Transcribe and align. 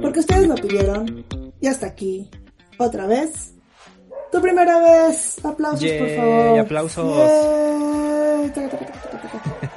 Porque 0.00 0.20
ustedes 0.20 0.46
lo 0.48 0.54
pidieron. 0.56 1.24
Y 1.60 1.66
hasta 1.66 1.86
aquí. 1.86 2.28
Otra 2.78 3.06
vez. 3.06 3.54
Tu 4.30 4.40
primera 4.40 4.78
vez. 4.78 5.44
Aplausos, 5.44 5.90
por 5.90 6.08
favor. 6.16 6.58
aplausos. 6.58 7.30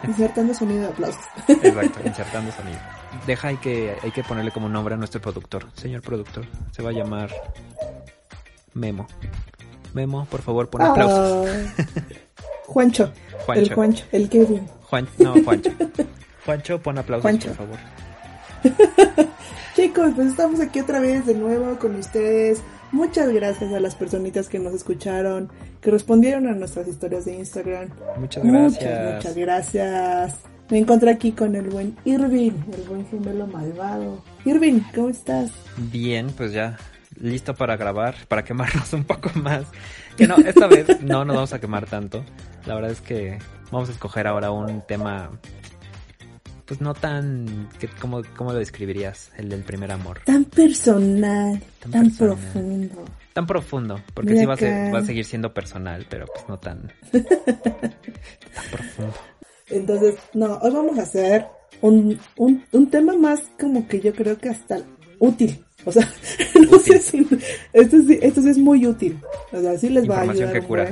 Insertando 0.07 0.53
sonido 0.53 0.81
de 0.81 0.87
aplausos. 0.87 1.21
Exacto, 1.47 1.99
insertando 2.05 2.51
sonido. 2.51 2.79
Deja, 3.27 3.47
hay 3.49 3.57
que, 3.57 3.95
hay 4.01 4.11
que 4.11 4.23
ponerle 4.23 4.51
como 4.51 4.69
nombre 4.69 4.93
a 4.93 4.97
nuestro 4.97 5.19
productor. 5.21 5.67
Señor 5.73 6.01
productor, 6.01 6.45
se 6.71 6.83
va 6.83 6.91
a 6.91 6.93
llamar 6.93 7.29
Memo. 8.73 9.07
Memo, 9.93 10.25
por 10.25 10.41
favor, 10.41 10.69
pon 10.69 10.81
aplausos. 10.81 11.47
Ah, 11.49 11.83
Juancho. 12.67 13.11
Juancho. 13.45 13.61
El 13.61 13.73
Juancho. 13.73 14.05
El 14.11 14.29
Kevin. 14.29 14.67
Juan, 14.89 15.07
no, 15.17 15.33
Juancho. 15.43 15.71
Juancho, 16.45 16.81
pon 16.81 16.97
aplausos, 16.97 17.23
Juancho. 17.23 17.47
por 17.53 17.57
favor. 17.57 17.79
Chicos, 19.75 20.13
pues 20.15 20.27
estamos 20.27 20.59
aquí 20.59 20.79
otra 20.79 20.99
vez 20.99 21.25
de 21.25 21.33
nuevo 21.35 21.77
con 21.77 21.95
ustedes. 21.95 22.61
Muchas 22.91 23.29
gracias 23.29 23.73
a 23.73 23.79
las 23.79 23.95
personitas 23.95 24.47
que 24.47 24.59
nos 24.59 24.73
escucharon, 24.73 25.49
que 25.81 25.91
respondieron 25.91 26.47
a 26.47 26.53
nuestras 26.53 26.87
historias 26.87 27.25
de 27.25 27.35
Instagram. 27.35 27.89
Muchas 28.17 28.43
Muchas, 28.43 28.79
gracias. 28.79 29.15
muchas 29.15 29.35
gracias. 29.35 30.35
Me 30.69 30.79
encontré 30.79 31.11
aquí 31.11 31.31
con 31.33 31.55
el 31.55 31.69
buen 31.69 31.95
Irving, 32.05 32.53
el 32.73 32.81
buen 32.87 33.05
gemelo 33.07 33.47
malvado. 33.47 34.23
Irving, 34.45 34.79
¿cómo 34.95 35.09
estás? 35.09 35.51
Bien, 35.77 36.27
pues 36.35 36.53
ya 36.53 36.77
listo 37.19 37.53
para 37.55 37.77
grabar, 37.77 38.15
para 38.27 38.43
quemarnos 38.43 38.91
un 38.93 39.03
poco 39.03 39.29
más. 39.35 39.65
Que 40.17 40.27
no, 40.27 40.37
esta 40.37 40.67
vez 40.67 41.01
no 41.01 41.25
nos 41.25 41.35
vamos 41.35 41.53
a 41.53 41.59
quemar 41.59 41.85
tanto. 41.85 42.23
La 42.65 42.75
verdad 42.75 42.91
es 42.91 43.01
que 43.01 43.37
vamos 43.71 43.89
a 43.89 43.91
escoger 43.91 44.25
ahora 44.27 44.51
un 44.51 44.81
tema, 44.87 45.29
pues 46.65 46.81
no 46.81 46.93
tan, 46.93 47.69
que, 47.79 47.87
¿cómo, 47.87 48.21
¿cómo 48.35 48.51
lo 48.53 48.59
describirías? 48.59 49.31
El 49.37 49.49
del 49.49 49.63
primer 49.63 49.91
amor. 49.91 50.19
Tan 50.25 50.45
personal, 50.45 51.61
Tan 51.79 51.91
tan, 51.91 52.03
personal. 52.09 52.35
profundo. 52.37 53.05
Tan 53.33 53.45
profundo, 53.47 54.01
porque 54.13 54.31
Mira 54.31 54.41
sí 54.41 54.45
va 54.47 54.53
a, 54.53 54.57
ser- 54.57 54.93
va 54.95 54.99
a 54.99 55.05
seguir 55.05 55.25
siendo 55.25 55.53
personal, 55.53 56.05
pero 56.09 56.25
pues 56.27 56.47
no 56.47 56.57
tan, 56.57 56.91
tan 57.11 58.65
profundo. 58.71 59.13
Entonces, 59.69 60.15
no, 60.33 60.57
hoy 60.59 60.71
vamos 60.71 60.97
a 60.99 61.03
hacer 61.03 61.45
un, 61.81 62.19
un, 62.37 62.63
un 62.71 62.89
tema 62.89 63.15
más 63.17 63.41
como 63.59 63.87
que 63.87 63.99
yo 63.99 64.13
creo 64.13 64.37
que 64.37 64.49
hasta 64.49 64.79
útil. 65.19 65.63
O 65.85 65.91
sea, 65.91 66.07
no 66.71 66.79
sé 66.79 66.99
si... 66.99 67.27
Esto, 67.73 67.97
sí- 68.07 68.19
esto 68.21 68.41
sí 68.41 68.49
es 68.49 68.57
muy 68.57 68.85
útil. 68.87 69.19
O 69.51 69.59
sea, 69.59 69.77
sí 69.77 69.89
les 69.89 70.09
va 70.09 70.21
a 70.21 70.25
Información 70.25 70.49
ayudar. 70.49 70.53
que 70.53 70.59
un 70.59 70.65
cura. 70.67 70.91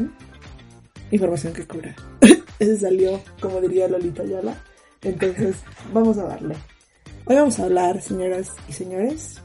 Información 1.12 1.54
que 1.54 1.66
cura. 1.68 1.96
Ese 2.60 2.78
salió, 2.80 3.22
como 3.40 3.62
diría 3.62 3.88
Lolita 3.88 4.24
Ayala. 4.24 4.56
Entonces, 5.10 5.58
vamos 5.92 6.18
a 6.18 6.24
darle. 6.24 6.56
Hoy 7.26 7.36
vamos 7.36 7.60
a 7.60 7.64
hablar, 7.64 8.02
señoras 8.02 8.52
y 8.68 8.74
señores, 8.74 9.42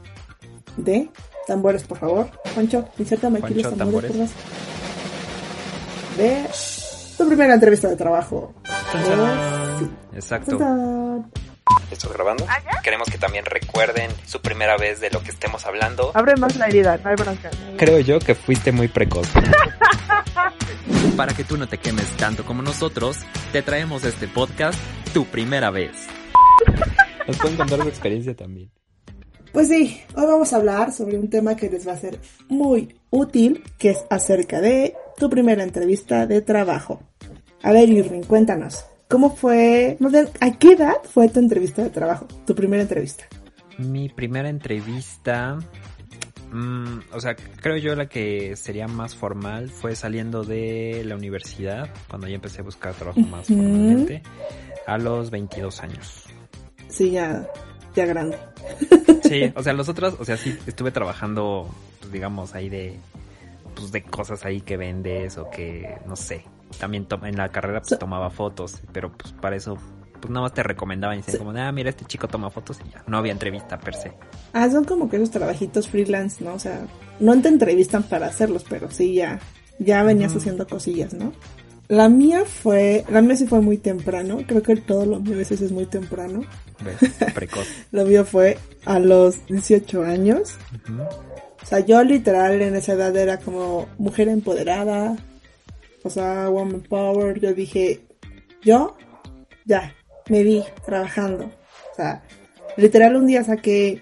de 0.77 1.09
tambores, 1.47 1.83
por 1.83 1.97
favor. 1.97 2.29
Juancho, 2.53 2.87
insértame 2.97 3.39
aquí 3.43 3.53
los 3.55 3.75
tambores, 3.75 4.11
tambores. 4.11 4.31
por 4.31 4.43
favor. 4.43 4.57
De 6.17 6.45
tu 7.17 7.27
primera 7.27 7.53
entrevista 7.53 7.87
de 7.87 7.95
trabajo. 7.95 8.53
Sí. 9.79 9.89
Exacto. 10.13 10.57
Tan, 10.57 11.31
¿Estás 11.91 12.11
grabando? 12.13 12.45
Queremos 12.83 13.09
que 13.09 13.17
también 13.17 13.45
recuerden 13.45 14.09
su 14.25 14.41
primera 14.41 14.77
vez 14.77 14.99
de 14.99 15.09
lo 15.09 15.21
que 15.21 15.31
estemos 15.31 15.65
hablando. 15.65 16.11
Abre 16.13 16.35
más 16.35 16.55
la 16.55 16.67
herida, 16.67 16.97
no 17.03 17.09
hay 17.09 17.15
bronca. 17.15 17.49
Creo 17.77 17.99
yo 17.99 18.19
que 18.19 18.35
fuiste 18.35 18.71
muy 18.71 18.87
precoz. 18.87 19.27
Para 21.17 21.33
que 21.33 21.43
tú 21.43 21.57
no 21.57 21.67
te 21.67 21.77
quemes 21.77 22.05
tanto 22.17 22.45
como 22.45 22.61
nosotros, 22.61 23.17
te 23.51 23.61
traemos 23.61 24.03
este 24.03 24.27
podcast 24.27 24.79
tu 25.13 25.25
primera 25.25 25.71
vez. 25.71 25.91
Nos 27.27 27.37
pueden 27.37 27.57
contar 27.57 27.81
su 27.81 27.87
experiencia 27.87 28.35
también. 28.35 28.71
Pues 29.51 29.67
sí, 29.67 29.99
hoy 30.15 30.25
vamos 30.27 30.53
a 30.53 30.57
hablar 30.57 30.91
sobre 30.91 31.17
un 31.17 31.29
tema 31.29 31.55
que 31.55 31.69
les 31.69 31.87
va 31.87 31.93
a 31.93 31.97
ser 31.97 32.19
muy 32.47 32.95
útil, 33.09 33.63
que 33.79 33.91
es 33.91 34.05
acerca 34.09 34.61
de 34.61 34.95
tu 35.17 35.29
primera 35.29 35.63
entrevista 35.63 36.27
de 36.27 36.41
trabajo. 36.41 37.01
A 37.63 37.71
ver, 37.71 37.89
Irving, 37.89 38.21
cuéntanos. 38.21 38.85
¿Cómo 39.07 39.35
fue? 39.35 39.97
más 39.99 40.11
bien, 40.11 40.29
¿A 40.39 40.51
qué 40.51 40.73
edad 40.73 40.97
fue 41.03 41.29
tu 41.29 41.39
entrevista 41.39 41.81
de 41.81 41.89
trabajo? 41.89 42.27
Tu 42.45 42.53
primera 42.53 42.83
entrevista. 42.83 43.25
Mi 43.79 44.09
primera 44.09 44.49
entrevista, 44.49 45.57
mm, 46.51 46.99
o 47.13 47.19
sea, 47.21 47.35
creo 47.35 47.77
yo 47.77 47.95
la 47.95 48.07
que 48.07 48.55
sería 48.55 48.87
más 48.87 49.15
formal 49.15 49.69
fue 49.69 49.95
saliendo 49.95 50.43
de 50.43 51.03
la 51.05 51.15
universidad, 51.15 51.89
cuando 52.07 52.27
ya 52.27 52.35
empecé 52.35 52.61
a 52.61 52.63
buscar 52.63 52.93
trabajo 52.93 53.19
más 53.21 53.49
Ujú. 53.49 53.59
formalmente, 53.61 54.21
a 54.87 54.97
los 54.97 55.29
22 55.31 55.81
años. 55.81 56.25
Sí, 56.87 57.11
ya, 57.11 57.47
ya 57.95 58.05
grande. 58.05 58.37
Sí, 59.23 59.51
o 59.55 59.61
sea, 59.63 59.73
los 59.73 59.89
otros, 59.89 60.15
o 60.19 60.25
sea, 60.25 60.37
sí, 60.37 60.57
estuve 60.65 60.91
trabajando, 60.91 61.69
pues 61.99 62.11
digamos, 62.11 62.55
ahí 62.55 62.69
de, 62.69 62.97
pues 63.75 63.91
de 63.91 64.01
cosas 64.03 64.43
ahí 64.45 64.61
que 64.61 64.75
vendes 64.77 65.37
o 65.37 65.49
que, 65.49 65.97
no 66.07 66.15
sé. 66.15 66.43
También 66.79 67.05
to- 67.05 67.23
en 67.25 67.35
la 67.37 67.49
carrera 67.49 67.81
pues 67.81 67.97
tomaba 67.99 68.29
fotos, 68.29 68.79
pero 68.91 69.11
pues 69.11 69.33
para 69.33 69.55
eso, 69.55 69.77
pues 70.19 70.31
nada 70.31 70.43
más 70.43 70.53
te 70.53 70.63
recomendaban 70.63 71.17
y 71.17 71.21
decían 71.21 71.39
como, 71.39 71.51
ah, 71.57 71.71
mira, 71.71 71.89
este 71.89 72.05
chico 72.05 72.27
toma 72.27 72.49
fotos 72.49 72.79
y 72.85 72.91
ya. 72.91 73.03
No 73.07 73.17
había 73.17 73.31
entrevista 73.31 73.79
per 73.79 73.95
se. 73.95 74.11
Ah, 74.53 74.69
son 74.69 74.83
como 74.83 75.09
que 75.09 75.17
esos 75.17 75.31
trabajitos 75.31 75.87
freelance, 75.87 76.43
¿no? 76.43 76.53
O 76.53 76.59
sea, 76.59 76.85
no 77.19 77.39
te 77.41 77.47
entrevistan 77.47 78.03
para 78.03 78.27
hacerlos, 78.27 78.65
pero 78.69 78.89
sí 78.91 79.13
ya, 79.13 79.39
ya 79.79 80.03
venías 80.03 80.35
haciendo 80.35 80.67
cosillas, 80.67 81.13
¿no? 81.13 81.33
La 81.87 82.07
mía 82.07 82.43
fue, 82.45 83.03
la 83.09 83.21
mía 83.21 83.35
sí 83.35 83.47
fue 83.47 83.61
muy 83.61 83.77
temprano, 83.77 84.41
creo 84.45 84.61
que 84.61 84.75
todo 84.75 85.07
lo 85.07 85.19
mío 85.19 85.33
a 85.33 85.37
veces 85.37 85.59
es 85.61 85.71
muy 85.71 85.87
temprano. 85.87 86.41
¿Ves? 86.83 87.11
Precoz. 87.33 87.67
Lo 87.91 88.05
mío 88.05 88.25
fue 88.25 88.59
a 88.85 88.99
los 88.99 89.45
18 89.47 90.03
años. 90.03 90.55
O 91.61 91.65
sea, 91.65 91.79
yo 91.79 92.03
literal 92.03 92.61
en 92.61 92.75
esa 92.75 92.93
edad 92.93 93.15
era 93.17 93.37
como 93.39 93.87
mujer 93.97 94.27
empoderada. 94.27 95.17
O 96.03 96.11
sea, 96.11 96.47
woman 96.49 96.81
power. 96.81 97.39
Yo 97.39 97.53
dije, 97.53 98.01
yo 98.61 98.95
ya 99.65 99.95
me 100.29 100.43
vi 100.43 100.63
trabajando. 100.85 101.45
O 101.45 101.95
sea, 101.95 102.23
literal 102.77 103.15
un 103.15 103.27
día 103.27 103.43
saqué 103.43 104.01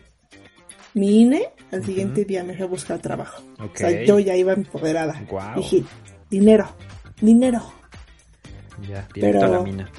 mi 0.93 1.21
INE, 1.21 1.49
al 1.71 1.83
siguiente 1.85 2.25
día 2.25 2.43
me 2.43 2.53
fui 2.53 2.63
a 2.63 2.67
buscar 2.67 2.99
trabajo. 2.99 3.41
O 3.59 3.69
sea, 3.73 4.03
yo 4.03 4.19
ya 4.19 4.35
iba 4.35 4.53
empoderada. 4.53 5.19
Dije, 5.55 5.83
dinero, 6.29 6.67
dinero. 7.21 7.61
Ya, 8.87 9.07
directo 9.13 9.45
a 9.45 9.47
la 9.47 9.57
Pero- 9.59 9.63
mina. 9.63 9.89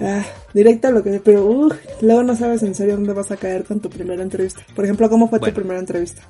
Ah, 0.00 0.24
directo 0.52 0.88
a 0.88 0.90
lo 0.90 1.04
que... 1.04 1.20
Pero, 1.20 1.44
uh, 1.46 1.72
luego 2.02 2.24
no 2.24 2.34
sabes 2.34 2.62
en 2.64 2.74
serio 2.74 2.96
dónde 2.96 3.12
vas 3.12 3.30
a 3.30 3.36
caer 3.36 3.64
con 3.64 3.78
tu 3.80 3.88
primera 3.88 4.22
entrevista. 4.24 4.62
Por 4.74 4.84
ejemplo, 4.84 5.08
¿cómo 5.08 5.28
fue 5.28 5.38
Bueno. 5.38 5.54
tu 5.54 5.60
primera 5.60 5.78
entrevista? 5.78 6.22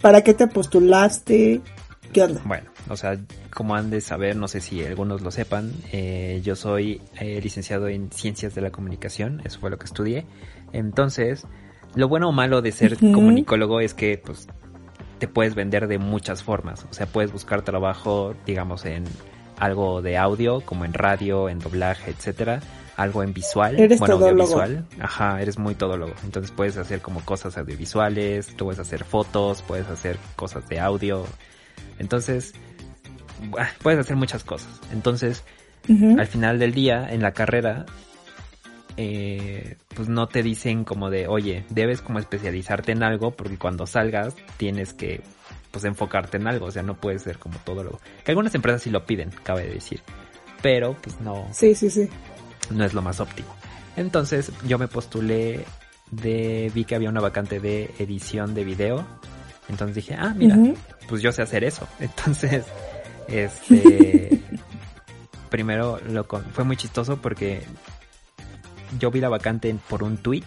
¿Para 0.00 0.22
qué 0.22 0.34
te 0.34 0.48
postulaste? 0.48 1.60
¿Qué 2.12 2.22
onda? 2.22 2.42
Bueno, 2.44 2.70
o 2.88 2.96
sea, 2.96 3.18
como 3.54 3.74
han 3.74 3.90
de 3.90 4.00
saber, 4.00 4.36
no 4.36 4.48
sé 4.48 4.60
si 4.60 4.84
algunos 4.84 5.22
lo 5.22 5.30
sepan, 5.30 5.72
eh, 5.92 6.40
yo 6.44 6.56
soy 6.56 7.00
eh, 7.18 7.40
licenciado 7.42 7.88
en 7.88 8.10
Ciencias 8.10 8.54
de 8.54 8.60
la 8.60 8.70
Comunicación, 8.70 9.40
eso 9.44 9.60
fue 9.60 9.70
lo 9.70 9.78
que 9.78 9.86
estudié. 9.86 10.26
Entonces, 10.72 11.46
lo 11.94 12.08
bueno 12.08 12.28
o 12.28 12.32
malo 12.32 12.60
de 12.60 12.72
ser 12.72 12.98
comunicólogo 12.98 13.80
es 13.80 13.94
que, 13.94 14.18
pues, 14.18 14.48
te 15.18 15.28
puedes 15.28 15.54
vender 15.54 15.86
de 15.88 15.98
muchas 15.98 16.42
formas. 16.42 16.86
O 16.90 16.92
sea, 16.94 17.06
puedes 17.06 17.32
buscar 17.32 17.62
trabajo, 17.62 18.34
digamos, 18.44 18.84
en 18.84 19.04
algo 19.58 20.02
de 20.02 20.18
audio, 20.18 20.60
como 20.62 20.84
en 20.84 20.92
radio, 20.92 21.48
en 21.48 21.60
doblaje, 21.60 22.10
etcétera. 22.10 22.60
Algo 22.96 23.22
en 23.22 23.32
visual, 23.32 23.78
Eres 23.80 24.00
bueno, 24.00 24.16
todólogo. 24.18 24.60
audiovisual. 24.60 24.86
Ajá, 25.00 25.40
eres 25.40 25.58
muy 25.58 25.74
todólogo. 25.74 26.12
Entonces 26.24 26.50
puedes 26.50 26.76
hacer 26.76 27.00
como 27.00 27.24
cosas 27.24 27.56
audiovisuales, 27.56 28.48
tú 28.54 28.66
puedes 28.66 28.80
hacer 28.80 29.04
fotos, 29.04 29.62
puedes 29.62 29.88
hacer 29.88 30.18
cosas 30.36 30.68
de 30.68 30.78
audio. 30.78 31.24
Entonces, 32.02 32.52
buah, 33.48 33.68
puedes 33.82 34.00
hacer 34.00 34.16
muchas 34.16 34.44
cosas. 34.44 34.68
Entonces, 34.92 35.42
al 35.88 36.26
final 36.26 36.58
del 36.58 36.74
día, 36.74 37.08
en 37.10 37.22
la 37.22 37.32
carrera, 37.32 37.86
eh, 38.96 39.76
pues 39.94 40.08
no 40.08 40.28
te 40.28 40.42
dicen 40.42 40.84
como 40.84 41.08
de, 41.10 41.26
oye, 41.26 41.64
debes 41.70 42.02
como 42.02 42.18
especializarte 42.18 42.92
en 42.92 43.02
algo 43.02 43.30
porque 43.30 43.56
cuando 43.56 43.86
salgas 43.86 44.36
tienes 44.58 44.92
que 44.92 45.22
pues 45.70 45.84
enfocarte 45.84 46.36
en 46.36 46.46
algo, 46.46 46.66
o 46.66 46.70
sea, 46.70 46.82
no 46.82 46.94
puedes 47.00 47.22
ser 47.22 47.38
como 47.38 47.56
todo 47.64 47.82
lo 47.82 47.98
que 48.24 48.30
algunas 48.30 48.54
empresas 48.54 48.82
sí 48.82 48.90
lo 48.90 49.06
piden, 49.06 49.30
cabe 49.42 49.62
de 49.62 49.72
decir, 49.72 50.02
pero 50.60 50.94
pues 51.00 51.18
no 51.22 51.48
Sí, 51.52 51.74
sí, 51.74 51.88
sí. 51.88 52.08
no 52.70 52.84
es 52.84 52.92
lo 52.92 53.00
más 53.00 53.20
óptimo. 53.20 53.48
Entonces 53.96 54.52
yo 54.68 54.78
me 54.78 54.86
postulé 54.88 55.64
de, 56.10 56.70
vi 56.74 56.84
que 56.84 56.94
había 56.94 57.08
una 57.08 57.20
vacante 57.22 57.58
de 57.58 57.90
edición 57.98 58.54
de 58.54 58.64
video. 58.64 59.06
Entonces 59.68 59.94
dije, 59.96 60.14
ah, 60.18 60.34
mira, 60.36 60.56
pues 61.08 61.22
yo 61.22 61.32
sé 61.32 61.42
hacer 61.42 61.64
eso. 61.64 61.86
Entonces, 62.00 62.64
este, 63.28 64.40
primero 65.50 65.98
lo 66.08 66.26
con- 66.26 66.44
fue 66.46 66.64
muy 66.64 66.76
chistoso 66.76 67.18
porque 67.20 67.62
yo 68.98 69.10
vi 69.10 69.20
la 69.20 69.28
vacante 69.28 69.74
por 69.88 70.02
un 70.02 70.16
tweet 70.18 70.44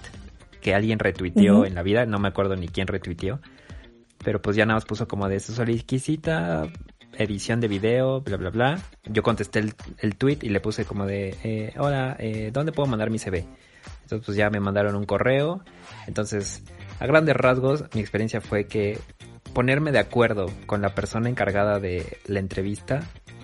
que 0.61 0.73
alguien 0.75 0.99
retuiteó 0.99 1.65
en 1.65 1.75
la 1.75 1.83
vida, 1.83 2.05
no 2.05 2.19
me 2.19 2.27
acuerdo 2.27 2.55
ni 2.55 2.67
quién 2.67 2.87
retuiteó, 2.87 3.39
pero 4.23 4.41
pues 4.41 4.55
ya 4.55 4.65
nada 4.65 4.77
más 4.77 4.85
puso 4.85 5.07
como 5.07 5.27
de 5.29 5.39
su 5.39 5.53
solicita 5.53 6.67
edición 7.17 7.59
de 7.61 7.67
video, 7.67 8.21
bla, 8.21 8.37
bla, 8.37 8.49
bla. 8.49 8.79
Yo 9.05 9.23
contesté 9.23 9.59
el, 9.59 9.73
el 9.99 10.15
tweet 10.17 10.39
y 10.41 10.49
le 10.49 10.59
puse 10.59 10.83
como 10.85 11.05
de, 11.05 11.37
eh, 11.43 11.73
hola, 11.77 12.15
eh, 12.19 12.49
¿dónde 12.51 12.71
puedo 12.71 12.87
mandar 12.87 13.09
mi 13.09 13.19
CV? 13.19 13.45
Entonces 14.03 14.25
pues 14.25 14.37
ya 14.37 14.49
me 14.49 14.59
mandaron 14.59 14.95
un 14.95 15.05
correo. 15.05 15.63
Entonces, 16.07 16.63
a 16.99 17.05
grandes 17.07 17.35
rasgos, 17.35 17.85
mi 17.93 18.01
experiencia 18.01 18.41
fue 18.41 18.65
que 18.65 18.99
ponerme 19.53 19.91
de 19.91 19.99
acuerdo 19.99 20.47
con 20.65 20.81
la 20.81 20.93
persona 20.95 21.29
encargada 21.29 21.79
de 21.79 22.17
la 22.27 22.39
entrevista 22.39 23.01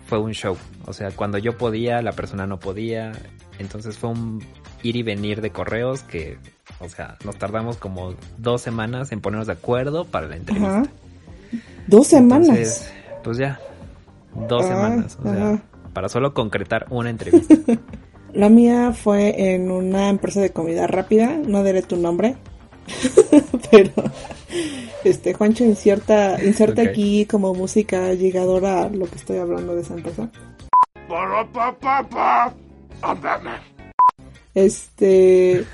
fue 0.07 0.19
un 0.19 0.31
show. 0.33 0.57
O 0.85 0.93
sea, 0.93 1.11
cuando 1.11 1.37
yo 1.37 1.57
podía, 1.57 2.01
la 2.01 2.11
persona 2.11 2.45
no 2.45 2.59
podía. 2.59 3.13
Entonces 3.59 3.97
fue 3.97 4.09
un 4.09 4.43
ir 4.83 4.95
y 4.97 5.03
venir 5.03 5.39
de 5.41 5.51
correos 5.51 6.03
que, 6.03 6.37
o 6.79 6.89
sea, 6.89 7.17
nos 7.23 7.37
tardamos 7.37 7.77
como 7.77 8.15
dos 8.37 8.61
semanas 8.61 9.11
en 9.11 9.21
ponernos 9.21 9.47
de 9.47 9.53
acuerdo 9.53 10.05
para 10.05 10.27
la 10.27 10.35
entrevista. 10.35 10.79
Ajá. 10.81 10.89
Dos 11.87 12.07
semanas. 12.07 12.49
Entonces, 12.49 12.91
pues 13.23 13.37
ya, 13.37 13.59
dos 14.49 14.65
Ah, 14.65 14.67
semanas. 14.67 15.17
O 15.19 15.23
sea, 15.23 15.33
ajá. 15.53 15.61
para 15.93 16.09
solo 16.09 16.33
concretar 16.33 16.87
una 16.89 17.09
entrevista. 17.09 17.55
La 18.33 18.47
mía 18.49 18.93
fue 18.93 19.53
en 19.53 19.69
una 19.71 20.07
empresa 20.09 20.39
de 20.41 20.51
comida 20.51 20.87
rápida, 20.87 21.35
no 21.45 21.63
diré 21.65 21.81
tu 21.81 21.97
nombre, 21.97 22.35
pero 23.71 23.91
este 25.03 25.33
Juancho 25.33 25.63
inserta, 25.63 26.43
inserta 26.43 26.81
aquí 26.91 27.25
como 27.25 27.53
música 27.53 28.13
llegadora 28.13 28.83
a 28.83 28.89
lo 28.89 29.05
que 29.07 29.15
estoy 29.15 29.37
hablando 29.37 29.75
de 29.75 29.81
esa 29.81 29.93
empresa. 29.95 30.29
Este 34.53 35.65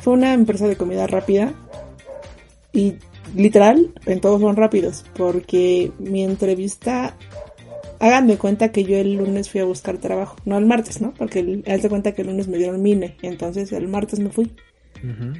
fue 0.00 0.14
una 0.14 0.32
empresa 0.32 0.66
de 0.66 0.76
comida 0.76 1.06
rápida 1.06 1.52
y 2.72 2.94
literal 3.34 3.92
en 4.06 4.20
todos 4.20 4.40
son 4.40 4.56
rápidos 4.56 5.04
porque 5.16 5.92
mi 5.98 6.24
entrevista 6.24 7.14
hagan 8.00 8.26
de 8.28 8.38
cuenta 8.38 8.70
que 8.72 8.84
yo 8.84 8.96
el 8.96 9.14
lunes 9.14 9.50
fui 9.50 9.60
a 9.60 9.64
buscar 9.64 9.98
trabajo, 9.98 10.36
no 10.44 10.56
el 10.56 10.66
martes, 10.66 11.00
¿no? 11.00 11.12
Porque 11.14 11.40
el- 11.40 11.64
haz 11.68 11.82
de 11.82 11.88
cuenta 11.88 12.12
que 12.12 12.22
el 12.22 12.28
lunes 12.28 12.46
me 12.48 12.56
dieron 12.56 12.80
mine, 12.80 13.16
entonces 13.22 13.72
el 13.72 13.88
martes 13.88 14.20
me 14.20 14.30
fui. 14.30 14.52
Ujú. 15.02 15.32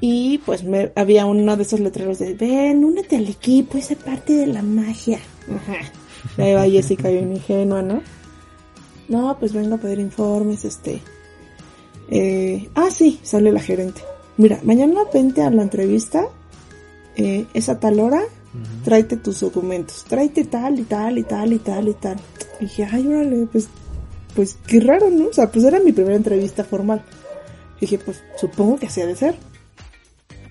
Y 0.00 0.38
pues 0.38 0.62
me, 0.62 0.92
había 0.94 1.26
uno 1.26 1.56
de 1.56 1.62
esos 1.62 1.80
letreros 1.80 2.18
de, 2.18 2.34
ven, 2.34 2.84
únete 2.84 3.16
al 3.16 3.28
equipo, 3.28 3.78
esa 3.78 3.94
parte 3.96 4.32
de 4.34 4.46
la 4.46 4.62
magia. 4.62 5.18
Ajá. 5.48 5.76
Y 6.36 6.42
Ahí 6.42 6.54
va 6.54 6.68
Jessica 6.68 7.08
bien 7.08 7.32
ingenua, 7.32 7.82
¿no? 7.82 8.02
No, 9.08 9.36
pues 9.38 9.52
vengo 9.52 9.76
a 9.76 9.78
pedir 9.78 9.98
informes, 10.00 10.64
este... 10.64 11.00
eh, 12.10 12.68
ah, 12.74 12.88
sí, 12.90 13.18
sale 13.22 13.50
la 13.52 13.60
gerente. 13.60 14.02
Mira, 14.36 14.60
mañana 14.62 15.00
vente 15.12 15.42
a 15.42 15.50
la 15.50 15.62
entrevista, 15.62 16.26
eh, 17.16 17.46
es 17.54 17.68
a 17.68 17.80
tal 17.80 17.98
hora, 18.00 18.20
Ujú. 18.20 18.84
tráete 18.84 19.16
tus 19.16 19.40
documentos, 19.40 20.04
tráete 20.08 20.44
tal 20.44 20.78
y 20.78 20.84
tal 20.84 21.18
y 21.18 21.22
tal 21.24 21.52
y 21.52 21.58
tal 21.58 21.88
y 21.88 21.94
tal. 21.94 22.18
Y 22.60 22.64
dije, 22.64 22.86
ay, 22.90 23.06
órale, 23.06 23.46
pues, 23.50 23.68
pues 24.34 24.56
qué 24.66 24.80
raro, 24.80 25.10
¿no? 25.10 25.26
O 25.28 25.32
sea, 25.32 25.50
pues 25.50 25.64
era 25.64 25.80
mi 25.80 25.92
primera 25.92 26.16
entrevista 26.16 26.62
formal. 26.64 27.02
dije, 27.80 27.98
pues 27.98 28.22
supongo 28.36 28.78
que 28.78 28.86
así 28.86 29.00
ha 29.00 29.06
de 29.06 29.16
ser. 29.16 29.36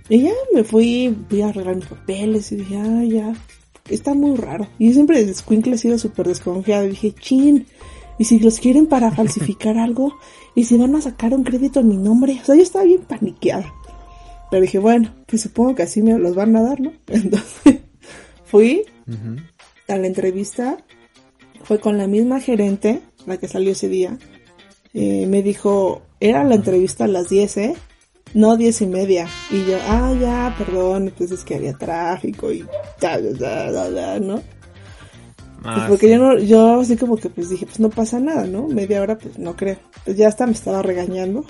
Y 0.09 0.21
ya 0.21 0.33
me 0.53 0.63
fui, 0.63 1.15
fui 1.29 1.41
a 1.41 1.49
arreglar 1.49 1.75
mis 1.75 1.85
papeles 1.85 2.51
y 2.51 2.57
dije, 2.57 2.77
ay, 2.77 3.09
ya, 3.09 3.33
está 3.89 4.13
muy 4.13 4.37
raro. 4.37 4.67
Y 4.79 4.87
yo 4.87 4.93
siempre 4.93 5.19
desde 5.19 5.33
Squinkle 5.33 5.75
he 5.75 5.77
sido 5.77 5.97
súper 5.97 6.27
desconfiada. 6.27 6.85
Y 6.85 6.89
dije, 6.89 7.13
chin, 7.13 7.65
y 8.17 8.25
si 8.25 8.39
los 8.39 8.59
quieren 8.59 8.87
para 8.87 9.11
falsificar 9.11 9.77
algo, 9.77 10.17
y 10.55 10.63
si 10.63 10.77
van 10.77 10.95
a 10.95 11.01
sacar 11.01 11.33
un 11.33 11.43
crédito 11.43 11.81
en 11.81 11.89
mi 11.89 11.97
nombre. 11.97 12.39
O 12.41 12.45
sea, 12.45 12.55
yo 12.55 12.61
estaba 12.61 12.85
bien 12.85 13.01
paniqueada. 13.01 13.73
Pero 14.49 14.61
dije, 14.61 14.79
bueno, 14.79 15.13
pues 15.25 15.41
supongo 15.41 15.75
que 15.75 15.83
así 15.83 16.01
me 16.01 16.17
los 16.17 16.35
van 16.35 16.55
a 16.55 16.63
dar, 16.63 16.79
¿no? 16.79 16.93
Entonces, 17.07 17.81
fui 18.45 18.83
a 19.87 19.97
la 19.97 20.07
entrevista, 20.07 20.77
fue 21.63 21.79
con 21.79 21.97
la 21.97 22.07
misma 22.07 22.39
gerente, 22.39 23.01
la 23.25 23.37
que 23.37 23.47
salió 23.47 23.71
ese 23.71 23.89
día. 23.89 24.17
Eh, 24.93 25.27
me 25.27 25.43
dijo, 25.43 26.01
era 26.19 26.43
la 26.43 26.55
entrevista 26.55 27.03
a 27.03 27.07
las 27.07 27.29
10, 27.29 27.57
¿eh? 27.57 27.75
No, 28.33 28.57
10 28.57 28.81
y 28.81 28.87
media. 28.87 29.27
Y 29.49 29.65
yo, 29.65 29.77
ah, 29.87 30.13
ya, 30.19 30.55
perdón, 30.57 31.13
pues 31.17 31.31
es 31.31 31.43
que 31.43 31.55
había 31.55 31.73
tráfico 31.73 32.51
y 32.51 32.65
tal, 32.99 33.37
tal, 33.37 33.73
tal, 33.73 34.27
¿no? 34.27 34.35
Pues 34.35 34.55
Ah, 35.63 35.85
porque 35.89 36.05
sí. 36.07 36.13
yo 36.13 36.19
no, 36.19 36.37
yo 36.39 36.79
así 36.79 36.95
como 36.97 37.17
que 37.17 37.29
pues 37.29 37.49
dije, 37.49 37.65
pues 37.65 37.79
no 37.79 37.89
pasa 37.89 38.19
nada, 38.19 38.45
¿no? 38.45 38.67
Media 38.67 39.01
hora, 39.01 39.17
pues 39.17 39.37
no 39.39 39.55
creo. 39.55 39.77
Pues 40.05 40.15
ya 40.15 40.27
hasta 40.27 40.45
me 40.45 40.53
estaba 40.53 40.81
regañando. 40.81 41.45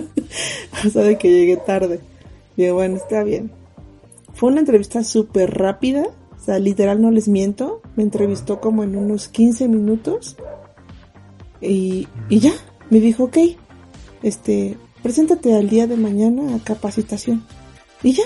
o 0.86 0.90
sea, 0.90 1.02
de 1.02 1.18
que 1.18 1.30
llegué 1.30 1.56
tarde. 1.56 2.00
Digo, 2.56 2.74
bueno, 2.74 2.96
está 2.96 3.22
bien. 3.22 3.52
Fue 4.34 4.50
una 4.50 4.60
entrevista 4.60 5.04
súper 5.04 5.56
rápida. 5.56 6.04
O 6.36 6.40
sea, 6.40 6.58
literal 6.58 7.02
no 7.02 7.10
les 7.10 7.28
miento. 7.28 7.82
Me 7.96 8.02
entrevistó 8.02 8.60
como 8.60 8.82
en 8.82 8.96
unos 8.96 9.28
15 9.28 9.68
minutos. 9.68 10.36
Y, 11.60 12.08
y 12.28 12.38
ya, 12.40 12.52
me 12.90 13.00
dijo, 13.00 13.24
ok, 13.24 13.38
este, 14.22 14.76
preséntate 15.02 15.54
al 15.54 15.68
día 15.68 15.86
de 15.86 15.96
mañana 15.96 16.54
a 16.54 16.58
capacitación. 16.64 17.44
Y 18.02 18.12
ya. 18.12 18.24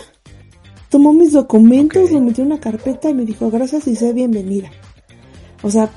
Tomó 0.91 1.13
mis 1.15 1.33
documentos, 1.33 2.05
Ok. 2.05 2.11
lo 2.13 2.21
metió 2.21 2.45
en 2.45 2.53
una 2.53 2.61
carpeta 2.61 3.09
y 3.09 3.15
me 3.15 3.25
dijo, 3.25 3.51
gracias 3.51 3.87
y 3.89 3.97
sé 3.97 4.13
bienvenida. 4.13 4.71
O 5.63 5.71
sea, 5.71 5.89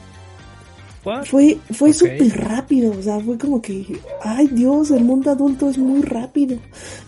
What? 1.04 1.26
fue, 1.26 1.58
fue 1.74 1.90
Ok. 1.90 1.96
súper 1.96 2.38
rápido, 2.42 2.94
o 2.98 3.02
sea, 3.02 3.20
fue 3.20 3.38
como 3.38 3.62
que, 3.62 4.00
ay 4.24 4.48
Dios, 4.48 4.92
el 4.92 5.04
mundo 5.04 5.32
adulto 5.32 5.70
es 5.70 5.78
muy 5.78 6.02
rápido. 6.02 6.58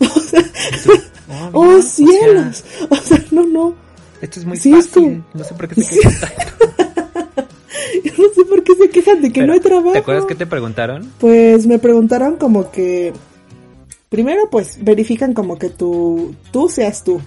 O 0.00 0.20
sea, 0.20 0.42
Oh, 1.52 1.60
¡Oh 1.60 1.64
mira, 1.66 1.78
o 1.78 1.82
cielos! 1.82 2.56
sea, 2.78 2.86
O 2.90 2.96
sea, 2.96 3.24
no, 3.32 3.46
no. 3.46 3.74
esto 4.20 4.40
es 4.40 4.46
muy 4.46 4.56
Sí, 4.58 4.72
es 4.74 4.88
fácil. 4.88 5.22
No 5.34 5.44
sé 5.44 5.54
por 5.54 5.68
qué 5.68 5.82
se 5.82 5.98
quejan. 6.00 6.30
Yo 8.04 8.12
no 8.18 8.34
sé 8.34 8.44
por 8.44 8.62
qué 8.62 8.74
se 8.76 8.90
quejan 8.90 9.22
de 9.22 9.28
que 9.32 9.40
Pero, 9.40 9.46
no 9.46 9.52
hay 9.54 9.60
trabajo. 9.60 9.92
¿Te 9.92 9.98
acuerdas 9.98 10.24
que 10.26 10.34
te 10.34 10.46
preguntaron? 10.46 11.10
Pues 11.18 11.66
me 11.66 11.78
preguntaron 11.78 12.36
como 12.36 12.70
que, 12.70 13.12
primero 14.08 14.48
pues 14.50 14.82
verifican 14.82 15.34
como 15.34 15.58
que 15.58 15.70
tú, 15.70 16.34
tú 16.52 16.68
seas 16.68 17.04
tú. 17.04 17.20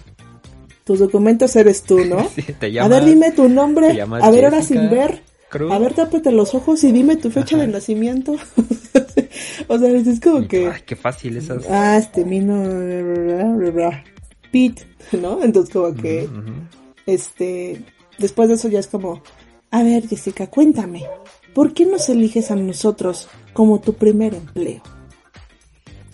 Tus 0.84 1.00
documentos 1.00 1.56
eres 1.56 1.84
tú, 1.84 2.04
¿no? 2.06 2.28
Sí, 2.36 2.42
te 2.42 2.66
A 2.66 2.70
llamas 2.70 2.90
ver, 2.90 3.06
dime 3.06 3.32
tu 3.32 3.48
nombre. 3.50 3.90
te 3.90 3.96
llamas 3.96 4.24
A 4.24 4.32
ver, 4.32 4.46
ahora 4.46 4.62
sin 4.62 4.90
ver. 4.90 5.22
Cruz. 5.50 5.72
A 5.72 5.80
ver, 5.80 5.94
tápate 5.94 6.32
los 6.32 6.56
ojos 6.56 6.82
y 6.86 6.92
dime 6.94 7.18
tu 7.18 7.30
fecha 7.30 7.58
Ajá. 7.58 7.66
de 7.66 7.72
nacimiento. 7.74 8.36
o 9.68 9.78
sea, 9.78 9.90
es 9.90 10.20
como 10.22 10.48
que... 10.48 10.68
Ay, 10.70 10.82
qué 10.86 10.96
fácil 10.96 11.36
esas. 11.38 11.66
Ah, 11.70 11.98
este 11.98 12.24
vino... 12.24 12.64
Pete, 14.52 14.84
¿no? 15.22 15.44
Entonces 15.44 15.74
como 15.74 15.94
que... 15.94 16.30
Este, 17.06 17.84
después 18.18 18.48
de 18.50 18.56
eso 18.56 18.70
ya 18.70 18.80
es 18.80 18.88
como, 18.88 19.22
a 19.72 19.84
ver 19.84 20.08
Jessica, 20.08 20.48
cuéntame, 20.48 21.04
¿por 21.54 21.74
qué 21.74 21.86
nos 21.86 22.08
eliges 22.10 22.52
a 22.52 22.56
nosotros 22.56 23.28
como 23.54 23.82
tu 23.82 23.94
primer 23.94 24.36
empleo? 24.36 24.82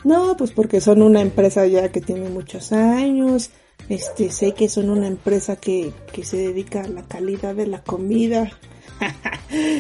No, 0.04 0.36
pues 0.38 0.52
porque 0.52 0.80
son 0.82 1.02
una 1.02 1.22
empresa 1.22 1.66
ya 1.68 1.90
que 1.92 2.02
tiene 2.02 2.30
muchos 2.30 2.72
años, 2.72 3.50
este, 3.90 4.30
sé 4.32 4.54
que 4.54 4.70
son 4.70 4.90
una 4.90 5.08
empresa 5.08 5.56
que, 5.58 5.92
que 6.14 6.24
se 6.24 6.38
dedica 6.38 6.82
a 6.82 6.88
la 6.88 7.04
calidad 7.04 7.56
de 7.56 7.68
la 7.68 7.82
comida. 7.84 8.52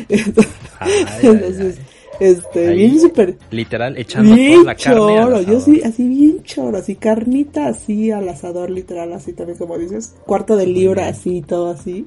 Entonces, 0.09 0.53
Ay, 0.79 0.93
ay, 1.07 1.39
ay. 1.59 1.75
este, 2.19 2.67
Ahí, 2.67 2.77
bien 2.77 2.99
súper, 2.99 3.37
Literal, 3.51 3.97
echando 3.97 4.35
bien 4.35 4.53
toda 4.53 4.63
la 4.63 4.75
carne. 4.75 5.17
choro, 5.17 5.41
yo 5.41 5.57
asador. 5.57 5.61
sí, 5.61 5.81
así 5.83 6.07
bien 6.07 6.43
choro, 6.43 6.77
así 6.77 6.95
carnita 6.95 7.67
así 7.67 8.11
al 8.11 8.27
asador, 8.29 8.69
literal, 8.69 9.13
así 9.13 9.33
también 9.33 9.57
como 9.57 9.77
dices, 9.77 10.15
cuarto 10.25 10.55
de 10.55 10.67
libra 10.67 11.07
así, 11.07 11.41
todo 11.41 11.71
así. 11.71 12.05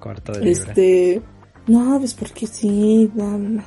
Cuarto 0.00 0.32
de 0.32 0.44
libra. 0.46 0.78
Este, 0.78 1.22
no, 1.66 1.98
pues 1.98 2.14
porque 2.14 2.46
sí, 2.46 3.10
no. 3.14 3.62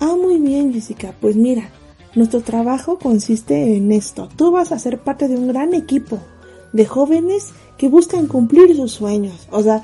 Ah, 0.00 0.16
muy 0.20 0.38
bien, 0.40 0.72
Jessica, 0.72 1.12
pues 1.20 1.36
mira, 1.36 1.68
nuestro 2.14 2.40
trabajo 2.40 2.98
consiste 2.98 3.76
en 3.76 3.92
esto. 3.92 4.28
Tú 4.36 4.50
vas 4.50 4.72
a 4.72 4.78
ser 4.78 4.98
parte 4.98 5.28
de 5.28 5.36
un 5.36 5.48
gran 5.48 5.74
equipo 5.74 6.18
de 6.72 6.86
jóvenes 6.86 7.50
que 7.76 7.88
buscan 7.88 8.26
cumplir 8.26 8.74
sus 8.76 8.92
sueños. 8.92 9.48
O 9.50 9.62
sea, 9.62 9.82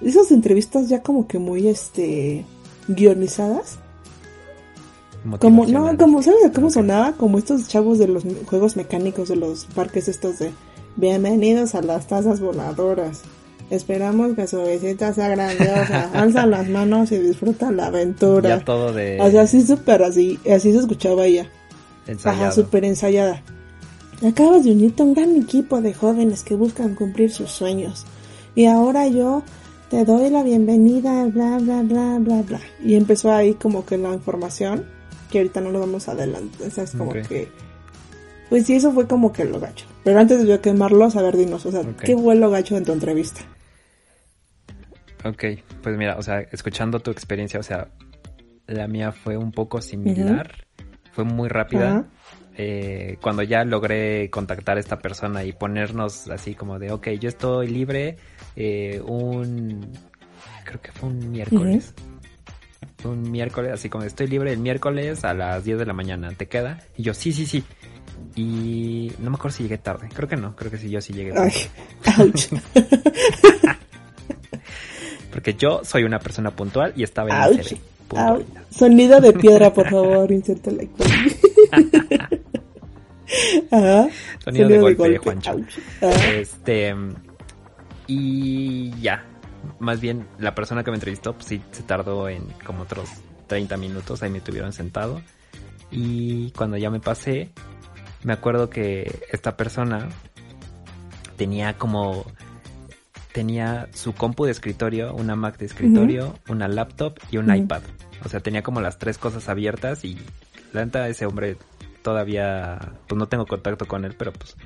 esas 0.00 0.30
entrevistas 0.30 0.88
ya 0.88 1.02
como 1.02 1.26
que 1.26 1.38
muy, 1.38 1.68
este, 1.68 2.44
guionizadas. 2.88 3.78
Como, 5.40 5.66
no, 5.66 5.96
como, 5.98 6.22
¿sabes 6.22 6.52
cómo 6.54 6.70
sonaba? 6.70 7.12
Como 7.12 7.38
estos 7.38 7.66
chavos 7.66 7.98
de 7.98 8.06
los 8.06 8.24
juegos 8.46 8.76
mecánicos 8.76 9.28
de 9.28 9.36
los 9.36 9.64
parques 9.66 10.06
estos 10.06 10.38
de 10.38 10.52
Bienvenidos 10.98 11.74
a 11.74 11.82
las 11.82 12.06
tazas 12.06 12.40
voladoras. 12.40 13.20
Esperamos 13.70 14.34
que 14.34 14.46
su 14.46 14.62
visita 14.62 15.12
sea 15.12 15.28
grandiosa. 15.28 16.10
Alza 16.14 16.46
las 16.46 16.68
manos 16.68 17.10
y 17.12 17.18
disfruta 17.18 17.70
la 17.72 17.86
aventura. 17.86 18.58
Ya 18.58 18.64
todo 18.64 18.92
de. 18.92 19.20
O 19.20 19.30
sea, 19.30 19.42
así 19.42 19.66
súper 19.66 20.02
así, 20.02 20.38
así 20.50 20.72
se 20.72 20.78
escuchaba 20.78 21.26
ella. 21.26 21.50
Ensayado. 22.06 22.44
Ajá, 22.44 22.52
súper 22.52 22.84
ensayada. 22.84 23.42
Acabas 24.26 24.64
de 24.64 24.70
unirte 24.70 25.02
a 25.02 25.06
un 25.06 25.14
gran 25.14 25.36
equipo 25.36 25.80
de 25.80 25.92
jóvenes 25.92 26.42
que 26.42 26.54
buscan 26.54 26.94
cumplir 26.94 27.30
sus 27.32 27.50
sueños. 27.50 28.06
Y 28.54 28.66
ahora 28.66 29.08
yo 29.08 29.42
te 29.90 30.04
doy 30.04 30.30
la 30.30 30.42
bienvenida, 30.42 31.26
bla, 31.26 31.58
bla, 31.58 31.82
bla, 31.82 32.18
bla, 32.18 32.42
bla. 32.42 32.60
Y 32.82 32.94
empezó 32.94 33.32
ahí 33.32 33.54
como 33.54 33.84
que 33.84 33.98
la 33.98 34.14
información, 34.14 34.84
que 35.30 35.38
ahorita 35.38 35.60
no 35.60 35.70
lo 35.70 35.80
vamos 35.80 36.08
adelante. 36.08 36.64
O 36.64 36.70
sea, 36.70 36.84
es 36.84 36.92
como 36.92 37.12
que... 37.12 37.48
Pues 38.48 38.64
sí, 38.66 38.74
eso 38.74 38.92
fue 38.92 39.08
como 39.08 39.32
que 39.32 39.44
lo 39.44 39.58
gacho. 39.58 39.86
Pero 40.04 40.20
antes 40.20 40.40
de 40.40 40.46
yo 40.46 40.60
quemarlos, 40.60 41.16
a 41.16 41.22
ver, 41.22 41.36
dinos, 41.36 41.66
o 41.66 41.72
sea. 41.72 41.82
¿qué 42.04 42.16
fue 42.16 42.36
lo 42.36 42.48
gacho 42.48 42.76
en 42.76 42.84
tu 42.84 42.92
entrevista? 42.92 43.40
Ok, 45.28 45.44
pues 45.82 45.96
mira, 45.96 46.16
o 46.16 46.22
sea, 46.22 46.40
escuchando 46.40 47.00
tu 47.00 47.10
experiencia, 47.10 47.58
o 47.58 47.62
sea, 47.62 47.88
la 48.66 48.86
mía 48.86 49.12
fue 49.12 49.36
un 49.36 49.52
poco 49.52 49.80
similar, 49.80 50.66
fue 51.12 51.24
muy 51.24 51.48
rápida. 51.48 52.06
Eh, 52.58 53.18
cuando 53.20 53.42
ya 53.42 53.64
logré 53.64 54.30
contactar 54.30 54.78
a 54.78 54.80
esta 54.80 54.98
persona 54.98 55.44
y 55.44 55.52
ponernos 55.52 56.28
así 56.30 56.54
como 56.54 56.78
de, 56.78 56.90
ok, 56.90 57.08
yo 57.20 57.28
estoy 57.28 57.68
libre, 57.68 58.16
eh, 58.56 59.02
un, 59.04 59.92
creo 60.64 60.80
que 60.80 60.90
fue 60.92 61.10
un 61.10 61.30
miércoles. 61.30 61.94
Un 63.04 63.30
miércoles, 63.30 63.72
así 63.72 63.88
como 63.90 64.04
estoy 64.04 64.26
libre 64.26 64.52
el 64.52 64.58
miércoles 64.58 65.24
a 65.24 65.34
las 65.34 65.64
10 65.64 65.78
de 65.80 65.86
la 65.86 65.92
mañana, 65.92 66.30
¿te 66.32 66.46
queda? 66.46 66.78
Y 66.96 67.02
yo, 67.02 67.12
sí, 67.12 67.30
sí, 67.32 67.44
sí. 67.44 67.62
Y 68.34 69.12
no 69.18 69.30
me 69.30 69.36
acuerdo 69.36 69.58
si 69.58 69.64
llegué 69.64 69.78
tarde, 69.78 70.08
creo 70.12 70.28
que 70.28 70.36
no, 70.36 70.56
creo 70.56 70.70
que 70.70 70.78
sí, 70.78 70.88
yo 70.88 71.00
sí 71.00 71.12
llegué 71.12 71.32
tarde. 71.32 71.52
Ay, 72.04 72.26
ouch. 72.26 72.48
Porque 75.46 75.58
yo 75.58 75.80
soy 75.84 76.02
una 76.02 76.18
persona 76.18 76.50
puntual 76.50 76.92
y 76.96 77.04
estaba 77.04 77.30
en 77.30 77.36
Ouch. 77.36 77.60
Ouch. 77.60 77.74
Puntualidad. 78.08 78.62
Sonido 78.68 79.20
de 79.20 79.32
piedra, 79.32 79.72
por 79.72 79.88
favor, 79.88 80.28
aquí. 80.28 80.42
Ajá. 83.70 84.08
Sonido 84.42 84.68
de 84.68 84.80
golpe, 84.80 85.18
Juancho. 85.18 85.52
Ouch. 85.52 85.78
Ajá. 86.02 86.32
Este. 86.32 86.96
Y 88.08 88.90
ya. 89.00 89.24
Más 89.78 90.00
bien, 90.00 90.26
la 90.40 90.52
persona 90.52 90.82
que 90.82 90.90
me 90.90 90.96
entrevistó, 90.96 91.34
pues 91.34 91.46
sí, 91.46 91.62
se 91.70 91.84
tardó 91.84 92.28
en 92.28 92.48
como 92.64 92.82
otros 92.82 93.08
30 93.46 93.76
minutos. 93.76 94.24
Ahí 94.24 94.30
me 94.30 94.40
tuvieron 94.40 94.72
sentado. 94.72 95.22
Y 95.92 96.50
cuando 96.56 96.76
ya 96.76 96.90
me 96.90 96.98
pasé, 96.98 97.52
me 98.24 98.32
acuerdo 98.32 98.68
que 98.68 99.20
esta 99.30 99.56
persona 99.56 100.08
tenía 101.36 101.78
como. 101.78 102.26
Tenía 103.36 103.90
su 103.92 104.14
compu 104.14 104.46
de 104.46 104.52
escritorio, 104.52 105.14
una 105.14 105.36
Mac 105.36 105.58
de 105.58 105.66
escritorio, 105.66 106.38
una 106.48 106.68
laptop 106.68 107.18
y 107.30 107.36
un 107.36 107.54
iPad. 107.54 107.82
O 108.24 108.30
sea, 108.30 108.40
tenía 108.40 108.62
como 108.62 108.80
las 108.80 108.98
tres 108.98 109.18
cosas 109.18 109.50
abiertas 109.50 110.06
y 110.06 110.16
la 110.72 110.82
neta 110.82 111.06
ese 111.06 111.26
hombre 111.26 111.58
todavía, 112.00 112.94
pues 113.06 113.18
no 113.18 113.28
tengo 113.28 113.44
contacto 113.44 113.84
con 113.84 114.06
él, 114.06 114.14
pero 114.16 114.32
pues 114.32 114.56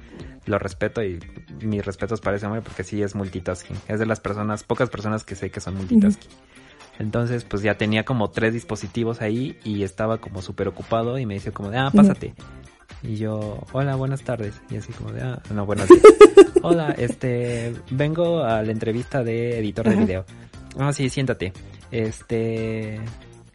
lo 0.47 0.57
respeto 0.61 1.03
y 1.03 1.19
mis 1.61 1.85
respetos 1.85 2.21
para 2.21 2.37
ese 2.37 2.47
hombre 2.47 2.63
porque 2.63 2.85
sí 2.85 3.03
es 3.03 3.17
multitasking. 3.17 3.77
Es 3.89 3.99
de 3.99 4.07
las 4.07 4.21
personas, 4.21 4.63
pocas 4.63 4.89
personas 4.89 5.25
que 5.25 5.35
sé 5.35 5.51
que 5.51 5.59
son 5.59 5.75
multitasking. 5.75 6.31
Entonces, 7.01 7.43
pues 7.43 7.65
ya 7.65 7.77
tenía 7.77 8.05
como 8.05 8.31
tres 8.31 8.55
dispositivos 8.55 9.21
ahí 9.21 9.59
y 9.65 9.83
estaba 9.83 10.19
como 10.19 10.43
súper 10.43 10.69
ocupado 10.69 11.19
y 11.19 11.27
me 11.27 11.35
dice 11.35 11.51
como 11.51 11.71
de, 11.71 11.79
ah, 11.79 11.91
pásate. 11.93 12.35
Y 13.03 13.17
yo, 13.17 13.65
hola, 13.73 13.97
buenas 13.97 14.23
tardes. 14.23 14.61
Y 14.71 14.77
así 14.77 14.93
como 14.93 15.13
de, 15.13 15.23
ah, 15.23 15.41
no, 15.55 15.65
buenas 15.67 15.89
días. 15.89 16.03
hola, 16.63 16.95
este, 16.99 17.73
vengo 17.91 18.43
a 18.45 18.63
la 18.63 18.73
entrevista 18.73 19.25
de 19.25 19.59
editor 19.59 19.87
de 19.87 19.95
Ajá. 19.95 20.05
video. 20.05 20.25
Ah, 20.79 20.93
sí, 20.93 21.09
siéntate. 21.09 21.53
Este, 21.91 23.01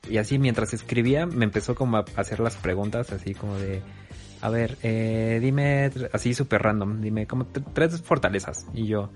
y 0.10 0.18
así 0.18 0.40
mientras 0.40 0.74
escribía 0.74 1.26
me 1.26 1.46
empezó 1.46 1.76
como 1.76 1.98
a 1.98 2.06
hacer 2.18 2.40
las 2.40 2.56
preguntas 2.58 3.12
así 3.12 3.34
como 3.34 3.56
de, 3.58 3.82
a 4.42 4.50
ver, 4.50 4.78
eh, 4.84 5.40
dime, 5.42 5.92
así 6.12 6.34
súper 6.34 6.62
random, 6.64 7.00
dime 7.02 7.28
como 7.28 7.46
tr- 7.46 7.64
tres 7.74 8.02
fortalezas. 8.02 8.66
Y 8.74 8.88
yo, 8.88 9.12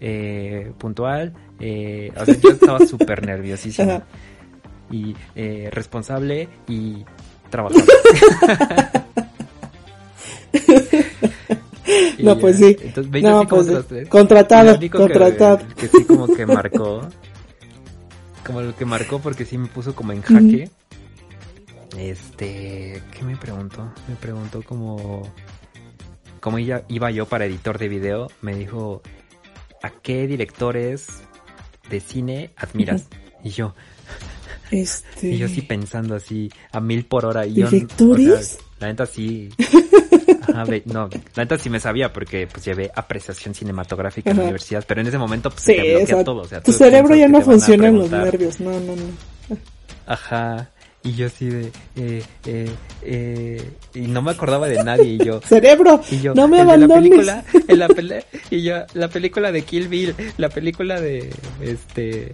eh, 0.00 0.72
puntual, 0.78 1.32
eh, 1.60 2.12
o 2.16 2.24
sea, 2.24 2.36
yo 2.36 2.50
estaba 2.50 2.78
súper 2.86 3.26
nerviosísimo. 3.26 3.90
Ajá. 3.92 4.04
Y 4.90 5.16
eh, 5.34 5.68
responsable 5.72 6.48
y 6.68 7.04
trabajador. 7.50 7.84
Y 12.22 12.24
No, 12.24 12.38
pues 12.38 12.56
sí. 12.56 12.76
Entonces, 12.80 13.10
¿veis 13.10 13.24
No, 13.24 13.46
pues? 13.46 14.08
Contratado, 14.08 14.78
que- 14.78 14.88
contratado. 14.90 15.58
Que, 15.76 15.88
sí 15.88 16.04
como 16.04 16.26
que 16.28 16.46
marcó. 16.46 17.06
Como 18.46 18.60
lo 18.60 18.74
que 18.74 18.84
marcó 18.84 19.20
porque 19.20 19.44
sí 19.44 19.56
me 19.56 19.68
puso 19.68 19.94
como 19.94 20.10
en 20.12 20.20
jaque. 20.22 20.68
Este, 21.96 23.00
¿qué 23.16 23.24
me 23.24 23.36
preguntó? 23.36 23.92
Me 24.08 24.16
preguntó 24.16 24.62
como 24.62 25.22
como 26.40 26.58
ella 26.58 26.82
iba 26.88 27.10
yo 27.12 27.26
para 27.26 27.44
editor 27.44 27.78
de 27.78 27.88
video, 27.88 28.28
me 28.40 28.54
dijo 28.56 29.00
¿a 29.82 29.90
qué 29.90 30.26
directores 30.26 31.06
de 31.88 32.00
cine 32.00 32.50
admiras? 32.56 33.04
Y 33.44 33.50
yo, 33.50 33.74
Este. 34.72 35.28
y 35.28 35.38
yo 35.38 35.46
sí 35.48 35.62
pensando 35.62 36.16
así 36.16 36.50
a 36.72 36.80
mil 36.80 37.04
por 37.04 37.26
hora 37.26 37.46
y 37.46 37.54
yo, 37.54 37.68
¿Directores? 37.70 38.28
o 38.28 38.42
sea, 38.42 38.60
la 38.80 38.86
neta 38.88 39.06
sí 39.06 39.50
Ajá, 40.48 40.64
ve- 40.68 40.82
no, 40.86 41.08
la 41.34 41.42
neta 41.44 41.58
sí 41.58 41.70
me 41.70 41.80
sabía 41.80 42.12
porque 42.12 42.46
pues 42.46 42.64
llevé 42.64 42.90
apreciación 42.94 43.54
cinematográfica 43.54 44.30
en 44.30 44.36
la 44.36 44.42
Ajá. 44.42 44.48
universidad, 44.48 44.84
pero 44.86 45.00
en 45.00 45.06
ese 45.06 45.18
momento 45.18 45.50
pues 45.50 45.62
Sí, 45.62 45.74
te 45.74 45.96
bloquea 45.96 46.24
todo, 46.24 46.42
o 46.42 46.44
sea, 46.48 46.60
tu 46.62 46.72
cerebro 46.72 47.14
ya 47.14 47.28
no 47.28 47.40
funciona 47.40 47.88
en 47.88 47.98
los 47.98 48.10
nervios. 48.10 48.60
No, 48.60 48.70
no, 48.80 48.96
no. 48.96 49.56
Ajá. 50.06 50.70
Y 51.04 51.14
yo 51.14 51.26
así 51.26 51.46
de, 51.46 51.72
eh, 51.96 52.22
eh, 52.46 52.70
eh, 53.02 53.70
y 53.94 54.02
no 54.02 54.22
me 54.22 54.30
acordaba 54.30 54.68
de 54.68 54.84
nadie 54.84 55.14
y 55.14 55.18
yo, 55.18 55.40
Cerebro, 55.44 56.00
y 56.12 56.20
yo, 56.20 56.32
no 56.32 56.46
me 56.46 56.58
de 56.58 56.64
la 56.64 56.72
abandones. 56.74 57.02
película, 57.10 57.44
en 57.68 57.78
la 57.80 57.88
pele- 57.88 58.24
y 58.50 58.62
yo, 58.62 58.76
la 58.94 59.08
película 59.08 59.50
de 59.50 59.62
Kill 59.62 59.88
Bill, 59.88 60.14
la 60.36 60.48
película 60.48 61.00
de, 61.00 61.28
este, 61.60 62.30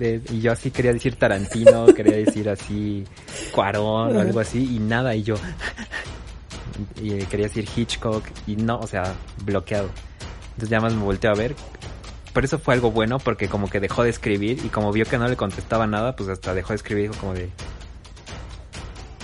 de, 0.00 0.20
y 0.32 0.40
yo 0.40 0.50
así 0.50 0.72
quería 0.72 0.92
decir 0.92 1.14
Tarantino, 1.14 1.86
quería 1.94 2.16
decir 2.16 2.48
así 2.48 3.04
Cuarón 3.52 4.16
o 4.16 4.20
algo 4.20 4.40
así, 4.40 4.58
y 4.74 4.80
nada, 4.80 5.14
y 5.14 5.22
yo, 5.22 5.36
y 7.00 7.12
eh, 7.14 7.26
quería 7.30 7.46
decir 7.46 7.68
Hitchcock, 7.76 8.24
y 8.46 8.56
no, 8.56 8.78
o 8.78 8.86
sea, 8.86 9.14
bloqueado. 9.44 9.88
Entonces 10.50 10.68
ya 10.68 10.80
más 10.80 10.94
me 10.94 11.02
volteé 11.02 11.30
a 11.30 11.34
ver. 11.34 11.54
Por 12.32 12.44
eso 12.44 12.58
fue 12.58 12.74
algo 12.74 12.90
bueno, 12.90 13.18
porque 13.18 13.48
como 13.48 13.68
que 13.68 13.78
dejó 13.80 14.02
de 14.04 14.10
escribir, 14.10 14.58
y 14.64 14.68
como 14.68 14.90
vio 14.92 15.04
que 15.04 15.18
no 15.18 15.28
le 15.28 15.36
contestaba 15.36 15.86
nada, 15.86 16.16
pues 16.16 16.28
hasta 16.30 16.54
dejó 16.54 16.70
de 16.70 16.76
escribir, 16.76 17.10
dijo 17.10 17.20
como 17.20 17.34
de... 17.34 17.50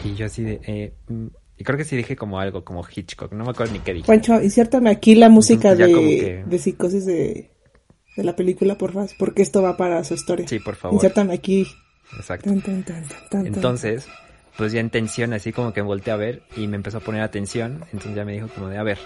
Y 0.05 0.15
yo 0.15 0.27
así 0.27 0.43
de... 0.43 0.61
Eh, 0.67 0.93
mm, 1.09 1.27
y 1.61 1.65
creo 1.65 1.77
que 1.77 1.85
sí 1.85 1.97
dije 1.97 2.15
como 2.15 2.39
algo, 2.39 2.65
como 2.65 2.87
Hitchcock, 2.89 3.33
no 3.33 3.45
me 3.45 3.51
acuerdo 3.51 3.73
ni 3.73 3.81
qué 3.81 3.93
dije. 3.93 4.07
Juancho, 4.07 4.41
insértame 4.41 4.91
aquí 4.91 5.17
la 5.17 5.29
música 5.29 5.75
de, 5.75 5.87
que- 5.87 6.45
de 6.47 6.59
psicosis 6.59 7.05
de, 7.05 7.51
de 8.17 8.25
la 8.25 8.37
película, 8.37 8.79
por 8.79 8.93
favor, 8.93 9.11
porque 9.19 9.43
esto 9.43 9.61
va 9.61 9.77
para 9.77 10.05
su 10.05 10.15
historia. 10.15 10.47
Sí, 10.47 10.61
por 10.61 10.77
favor. 10.77 10.95
Insértame 10.95 11.35
aquí. 11.35 11.67
Exacto. 12.17 12.49
Tan, 12.49 12.61
tan, 12.63 12.85
tan, 12.85 13.03
tan, 13.09 13.29
tan. 13.31 13.47
Entonces, 13.47 14.07
pues 14.59 14.73
ya 14.73 14.81
en 14.81 14.91
tensión, 14.91 15.33
así 15.35 15.53
como 15.53 15.73
que 15.73 15.81
volteé 15.83 16.13
a 16.13 16.17
ver 16.17 16.43
y 16.57 16.67
me 16.67 16.75
empezó 16.75 16.99
a 16.99 17.01
poner 17.01 17.23
atención. 17.23 17.85
Entonces 17.93 18.17
ya 18.17 18.25
me 18.25 18.33
dijo 18.33 18.49
como 18.49 18.67
de, 18.67 18.77
a 18.77 18.83
ver, 18.83 18.99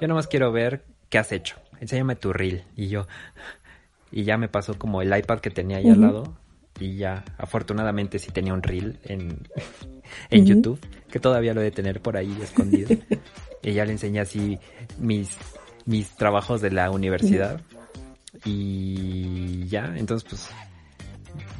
yo 0.00 0.06
nomás 0.06 0.28
quiero 0.28 0.52
ver 0.52 0.84
qué 1.08 1.18
has 1.18 1.32
hecho. 1.32 1.56
Enséñame 1.80 2.14
tu 2.14 2.32
reel. 2.32 2.62
Y 2.76 2.86
yo, 2.86 3.08
y 4.12 4.22
ya 4.22 4.38
me 4.38 4.48
pasó 4.48 4.78
como 4.78 5.02
el 5.02 5.08
iPad 5.08 5.40
que 5.40 5.50
tenía 5.50 5.78
ahí 5.78 5.90
al 5.90 6.00
lado. 6.00 6.38
Y 6.78 6.98
ya, 6.98 7.24
afortunadamente 7.36 8.20
sí 8.20 8.30
tenía 8.30 8.54
un 8.54 8.62
reel 8.62 9.00
en, 9.02 9.48
en. 10.30 10.46
YouTube, 10.46 10.78
que 11.10 11.18
todavía 11.18 11.52
lo 11.52 11.62
he 11.62 11.64
de 11.64 11.72
tener 11.72 12.00
por 12.00 12.16
ahí 12.16 12.38
escondido. 12.40 12.96
y 13.64 13.72
ya 13.72 13.84
le 13.84 13.90
enseñé 13.90 14.20
así 14.20 14.56
mis, 15.00 15.36
mis 15.84 16.10
trabajos 16.10 16.60
de 16.60 16.70
la 16.70 16.92
universidad. 16.92 17.60
Y 18.44 19.66
ya, 19.66 19.92
entonces 19.96 20.28
pues 20.28 20.48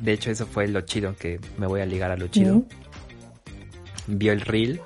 de 0.00 0.12
hecho, 0.12 0.30
eso 0.30 0.46
fue 0.46 0.68
lo 0.68 0.82
chido, 0.82 1.14
que 1.16 1.40
me 1.58 1.66
voy 1.66 1.80
a 1.80 1.86
ligar 1.86 2.10
a 2.10 2.16
lo 2.16 2.28
chido. 2.28 2.64
Vio 4.06 4.32
el 4.32 4.40
reel 4.40 4.80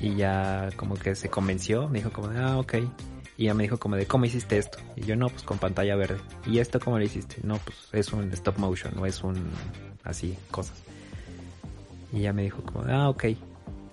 y 0.00 0.16
ya 0.16 0.70
como 0.76 0.94
que 0.94 1.14
se 1.14 1.28
convenció. 1.28 1.88
Me 1.88 1.98
dijo 1.98 2.10
como, 2.10 2.28
de, 2.28 2.40
ah, 2.40 2.58
ok. 2.58 2.74
Y 3.36 3.44
ya 3.44 3.54
me 3.54 3.62
dijo 3.62 3.78
como 3.78 3.96
de, 3.96 4.06
¿cómo 4.06 4.24
hiciste 4.24 4.58
esto? 4.58 4.78
Y 4.96 5.02
yo, 5.02 5.16
no, 5.16 5.28
pues 5.28 5.42
con 5.42 5.58
pantalla 5.58 5.96
verde. 5.96 6.20
¿Y 6.46 6.58
esto 6.58 6.78
cómo 6.80 6.98
lo 6.98 7.04
hiciste? 7.04 7.36
No, 7.42 7.58
pues 7.58 7.76
es 7.92 8.12
un 8.12 8.30
stop 8.32 8.58
motion, 8.58 8.92
no 8.96 9.06
es 9.06 9.22
un... 9.22 9.50
así, 10.04 10.36
cosas. 10.50 10.76
Y 12.12 12.20
ya 12.20 12.32
me 12.32 12.42
dijo 12.42 12.62
como, 12.62 12.84
de, 12.84 12.92
ah, 12.92 13.08
ok. 13.08 13.24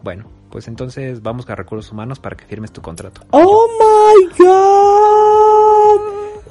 Bueno, 0.03 0.29
pues 0.51 0.67
entonces 0.67 1.21
vamos 1.21 1.49
a 1.49 1.55
recursos 1.55 1.91
humanos 1.91 2.19
para 2.19 2.35
que 2.35 2.45
firmes 2.45 2.71
tu 2.71 2.81
contrato. 2.81 3.21
¡Oh 3.31 3.67
my 3.79 4.27
god! 4.37 6.01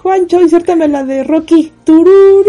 Juancho, 0.01 0.41
insértame 0.41 0.89
la 0.89 1.05
de 1.05 1.25
Rocky. 1.25 1.73
¡Tururú! 1.85 2.45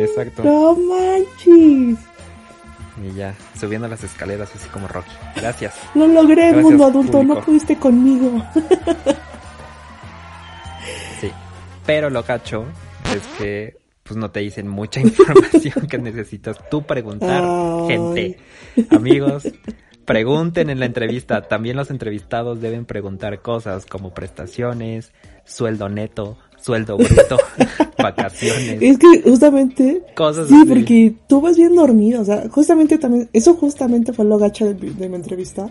Exacto. 0.00 0.42
¡No 0.42 0.74
manches! 0.74 2.07
Y 3.02 3.14
ya, 3.14 3.34
subiendo 3.58 3.88
las 3.88 4.02
escaleras 4.02 4.50
así 4.54 4.68
como 4.68 4.88
Rocky. 4.88 5.10
Gracias. 5.36 5.74
Lo 5.94 6.06
logré, 6.06 6.48
Gracias, 6.52 6.62
mundo 6.62 6.86
adulto. 6.86 7.12
público. 7.12 7.34
No 7.34 7.44
pudiste 7.44 7.76
conmigo. 7.76 8.44
Sí. 11.20 11.30
Pero 11.86 12.10
lo 12.10 12.22
cacho 12.24 12.66
es 13.14 13.22
que 13.38 13.76
pues 14.02 14.16
no 14.16 14.30
te 14.30 14.40
dicen 14.40 14.68
mucha 14.68 15.00
información 15.02 15.86
que 15.86 15.98
necesitas 15.98 16.56
tú 16.70 16.82
preguntar, 16.82 17.42
Ay. 17.44 17.86
gente. 17.88 18.38
Amigos, 18.90 19.46
Pregunten 20.08 20.70
en 20.70 20.80
la 20.80 20.86
entrevista. 20.86 21.42
También 21.42 21.76
los 21.76 21.90
entrevistados 21.90 22.62
deben 22.62 22.86
preguntar 22.86 23.42
cosas 23.42 23.84
como 23.84 24.14
prestaciones, 24.14 25.12
sueldo 25.44 25.90
neto, 25.90 26.38
sueldo 26.68 26.96
bruto, 26.98 27.38
vacaciones. 27.98 28.78
Es 28.82 28.98
que 28.98 29.22
justamente... 29.22 30.02
Cosas 30.14 30.48
Sí, 30.48 30.54
así. 30.54 30.68
porque 30.68 31.14
tú 31.26 31.40
vas 31.40 31.56
bien 31.56 31.74
dormido, 31.74 32.20
o 32.20 32.24
sea, 32.24 32.44
justamente 32.50 32.98
también, 32.98 33.28
eso 33.32 33.54
justamente 33.54 34.12
fue 34.12 34.24
lo 34.26 34.36
gacho 34.38 34.66
de, 34.66 34.74
mi- 34.74 34.92
de 34.92 35.08
mi 35.08 35.16
entrevista, 35.16 35.70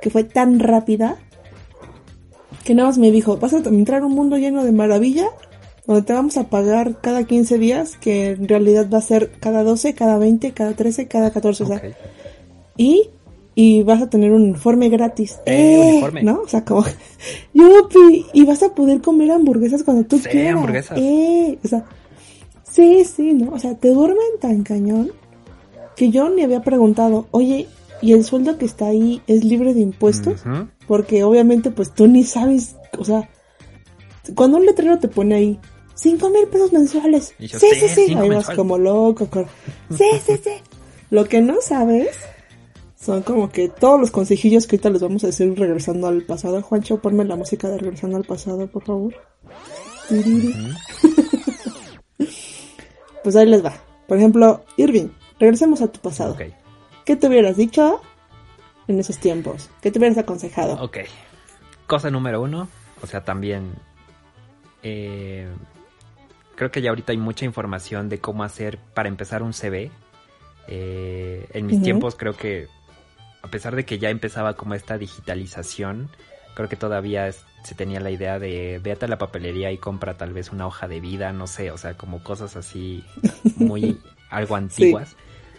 que 0.00 0.08
fue 0.10 0.22
tan 0.24 0.60
rápida, 0.60 1.16
que 2.64 2.74
nada 2.74 2.88
más 2.88 2.98
me 2.98 3.10
dijo, 3.10 3.36
vas 3.38 3.54
a 3.54 3.58
entrar 3.58 4.02
a 4.02 4.06
un 4.06 4.14
mundo 4.14 4.36
lleno 4.38 4.64
de 4.64 4.72
maravilla, 4.72 5.26
donde 5.86 6.02
te 6.02 6.12
vamos 6.12 6.36
a 6.36 6.48
pagar 6.48 7.00
cada 7.00 7.24
15 7.24 7.58
días, 7.58 7.96
que 8.00 8.28
en 8.30 8.46
realidad 8.46 8.88
va 8.92 8.98
a 8.98 9.02
ser 9.02 9.32
cada 9.40 9.64
12, 9.64 9.94
cada 9.94 10.16
20, 10.18 10.52
cada 10.52 10.72
13, 10.74 11.08
cada 11.08 11.30
14, 11.32 11.64
o 11.64 11.66
sea, 11.66 11.82
y, 12.76 13.10
y 13.62 13.82
vas 13.82 14.00
a 14.00 14.08
tener 14.08 14.32
un 14.32 14.42
uniforme 14.42 14.88
gratis. 14.88 15.38
Eh, 15.44 15.78
uniforme. 15.92 16.22
¿No? 16.22 16.40
O 16.42 16.48
sea, 16.48 16.64
como, 16.64 16.84
yupi, 17.54 18.26
y 18.32 18.44
vas 18.44 18.62
a 18.62 18.74
poder 18.74 19.00
comer 19.02 19.30
hamburguesas 19.32 19.82
cuando 19.82 20.04
tú 20.04 20.18
Sí, 20.18 20.28
quieras. 20.30 20.54
hamburguesas. 20.54 20.98
Eh, 20.98 21.58
o 21.64 21.68
sea, 21.68 21.84
sí, 22.62 23.04
sí, 23.04 23.32
¿no? 23.34 23.52
O 23.52 23.58
sea, 23.58 23.74
te 23.74 23.88
duermen 23.88 24.38
tan 24.40 24.62
cañón 24.62 25.10
que 25.96 26.10
yo 26.10 26.30
ni 26.30 26.42
había 26.42 26.62
preguntado, 26.62 27.26
oye, 27.32 27.66
¿y 28.00 28.12
el 28.12 28.24
sueldo 28.24 28.56
que 28.56 28.64
está 28.64 28.86
ahí 28.86 29.20
es 29.26 29.44
libre 29.44 29.74
de 29.74 29.80
impuestos? 29.80 30.42
Porque 30.86 31.22
obviamente 31.24 31.70
pues 31.70 31.92
tú 31.94 32.06
ni 32.06 32.24
sabes, 32.24 32.76
o 32.98 33.04
sea, 33.04 33.28
cuando 34.34 34.56
un 34.58 34.64
letrero 34.66 34.98
te 34.98 35.08
pone 35.08 35.34
ahí, 35.34 35.58
cinco 35.94 36.30
mil 36.30 36.46
pesos 36.48 36.72
mensuales. 36.72 37.34
Yo, 37.38 37.58
sí, 37.58 37.66
sí, 37.78 37.88
sí, 38.06 38.14
ahí 38.14 38.28
vas 38.30 38.48
como 38.50 38.78
loco. 38.78 39.26
con- 39.26 39.46
Sí, 39.96 40.04
sí, 40.24 40.32
sí. 40.42 40.50
Lo 41.10 41.24
que 41.26 41.40
no 41.42 41.56
sabes 41.60 42.08
son 43.00 43.22
como 43.22 43.48
que 43.48 43.68
todos 43.68 43.98
los 43.98 44.10
consejillos 44.10 44.66
que 44.66 44.76
ahorita 44.76 44.90
les 44.90 45.02
vamos 45.02 45.24
a 45.24 45.28
decir 45.28 45.58
regresando 45.58 46.06
al 46.06 46.22
pasado. 46.22 46.60
Juancho, 46.62 47.00
ponme 47.00 47.24
la 47.24 47.36
música 47.36 47.68
de 47.68 47.78
regresando 47.78 48.16
al 48.16 48.24
pasado, 48.24 48.66
por 48.66 48.84
favor. 48.84 49.14
Tiriri. 50.08 50.54
Pues 53.22 53.36
ahí 53.36 53.44
les 53.44 53.62
va. 53.62 53.74
Por 54.08 54.16
ejemplo, 54.16 54.64
Irving, 54.78 55.08
regresemos 55.38 55.82
a 55.82 55.92
tu 55.92 56.00
pasado. 56.00 56.38
¿Qué 57.04 57.16
te 57.16 57.26
hubieras 57.26 57.58
dicho 57.58 58.00
en 58.88 58.98
esos 58.98 59.18
tiempos? 59.18 59.68
¿Qué 59.82 59.90
te 59.90 59.98
hubieras 59.98 60.16
aconsejado? 60.16 60.82
Ok. 60.82 60.98
Cosa 61.86 62.10
número 62.10 62.40
uno, 62.40 62.68
o 63.02 63.06
sea, 63.06 63.24
también 63.24 63.74
eh, 64.82 65.48
creo 66.54 66.70
que 66.70 66.80
ya 66.82 66.90
ahorita 66.90 67.12
hay 67.12 67.18
mucha 67.18 67.44
información 67.44 68.08
de 68.08 68.20
cómo 68.20 68.42
hacer 68.42 68.78
para 68.94 69.08
empezar 69.08 69.42
un 69.42 69.52
CV. 69.52 69.90
Eh, 70.68 71.46
en 71.52 71.66
mis 71.66 71.82
tiempos 71.82 72.14
creo 72.14 72.36
que, 72.36 72.68
a 73.42 73.48
pesar 73.48 73.76
de 73.76 73.84
que 73.84 73.98
ya 73.98 74.10
empezaba 74.10 74.54
como 74.54 74.74
esta 74.74 74.98
digitalización, 74.98 76.10
creo 76.54 76.68
que 76.68 76.76
todavía 76.76 77.28
es- 77.28 77.44
se 77.64 77.74
tenía 77.74 78.00
la 78.00 78.10
idea 78.10 78.38
de 78.38 78.80
véate 78.82 79.04
a 79.04 79.08
la 79.08 79.18
papelería 79.18 79.70
y 79.70 79.78
compra 79.78 80.16
tal 80.16 80.32
vez 80.32 80.50
una 80.50 80.66
hoja 80.66 80.88
de 80.88 81.00
vida, 81.00 81.32
no 81.32 81.46
sé, 81.46 81.70
o 81.70 81.76
sea, 81.78 81.94
como 81.94 82.22
cosas 82.22 82.56
así 82.56 83.04
muy 83.56 83.98
algo 84.30 84.56
antiguas. 84.56 85.16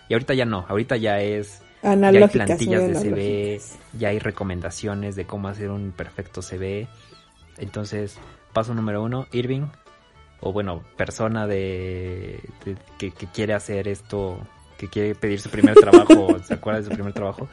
Y 0.10 0.14
ahorita 0.14 0.34
ya 0.34 0.46
no, 0.46 0.66
ahorita 0.68 0.98
ya 0.98 1.22
es 1.22 1.62
ya 1.84 1.90
hay 1.90 1.94
Analógicas. 1.94 2.32
plantillas 2.48 2.88
de 2.88 2.96
CV, 2.96 3.22
analógicas. 3.56 3.80
ya 3.98 4.10
hay 4.10 4.20
recomendaciones 4.20 5.16
de 5.16 5.26
cómo 5.26 5.48
hacer 5.48 5.70
un 5.72 5.92
perfecto 5.92 6.42
CV. 6.42 6.88
Entonces, 7.58 8.18
paso 8.54 8.74
número 8.74 9.02
uno, 9.04 9.28
Irving, 9.32 9.68
o 10.40 10.52
bueno, 10.52 10.84
persona 10.98 11.48
de, 11.48 12.40
de- 12.66 12.78
que, 12.98 13.12
que 13.12 13.28
quiere 13.28 13.54
hacer 13.54 13.88
esto, 13.88 14.40
que 14.82 14.88
quiere 14.88 15.14
pedir 15.16 15.40
su 15.40 15.50
primer 15.50 15.76
trabajo, 15.78 16.40
se 16.44 16.56
acuerda 16.56 16.80
de 16.80 16.88
su 16.88 16.92
primer 16.92 17.14
trabajo, 17.14 17.48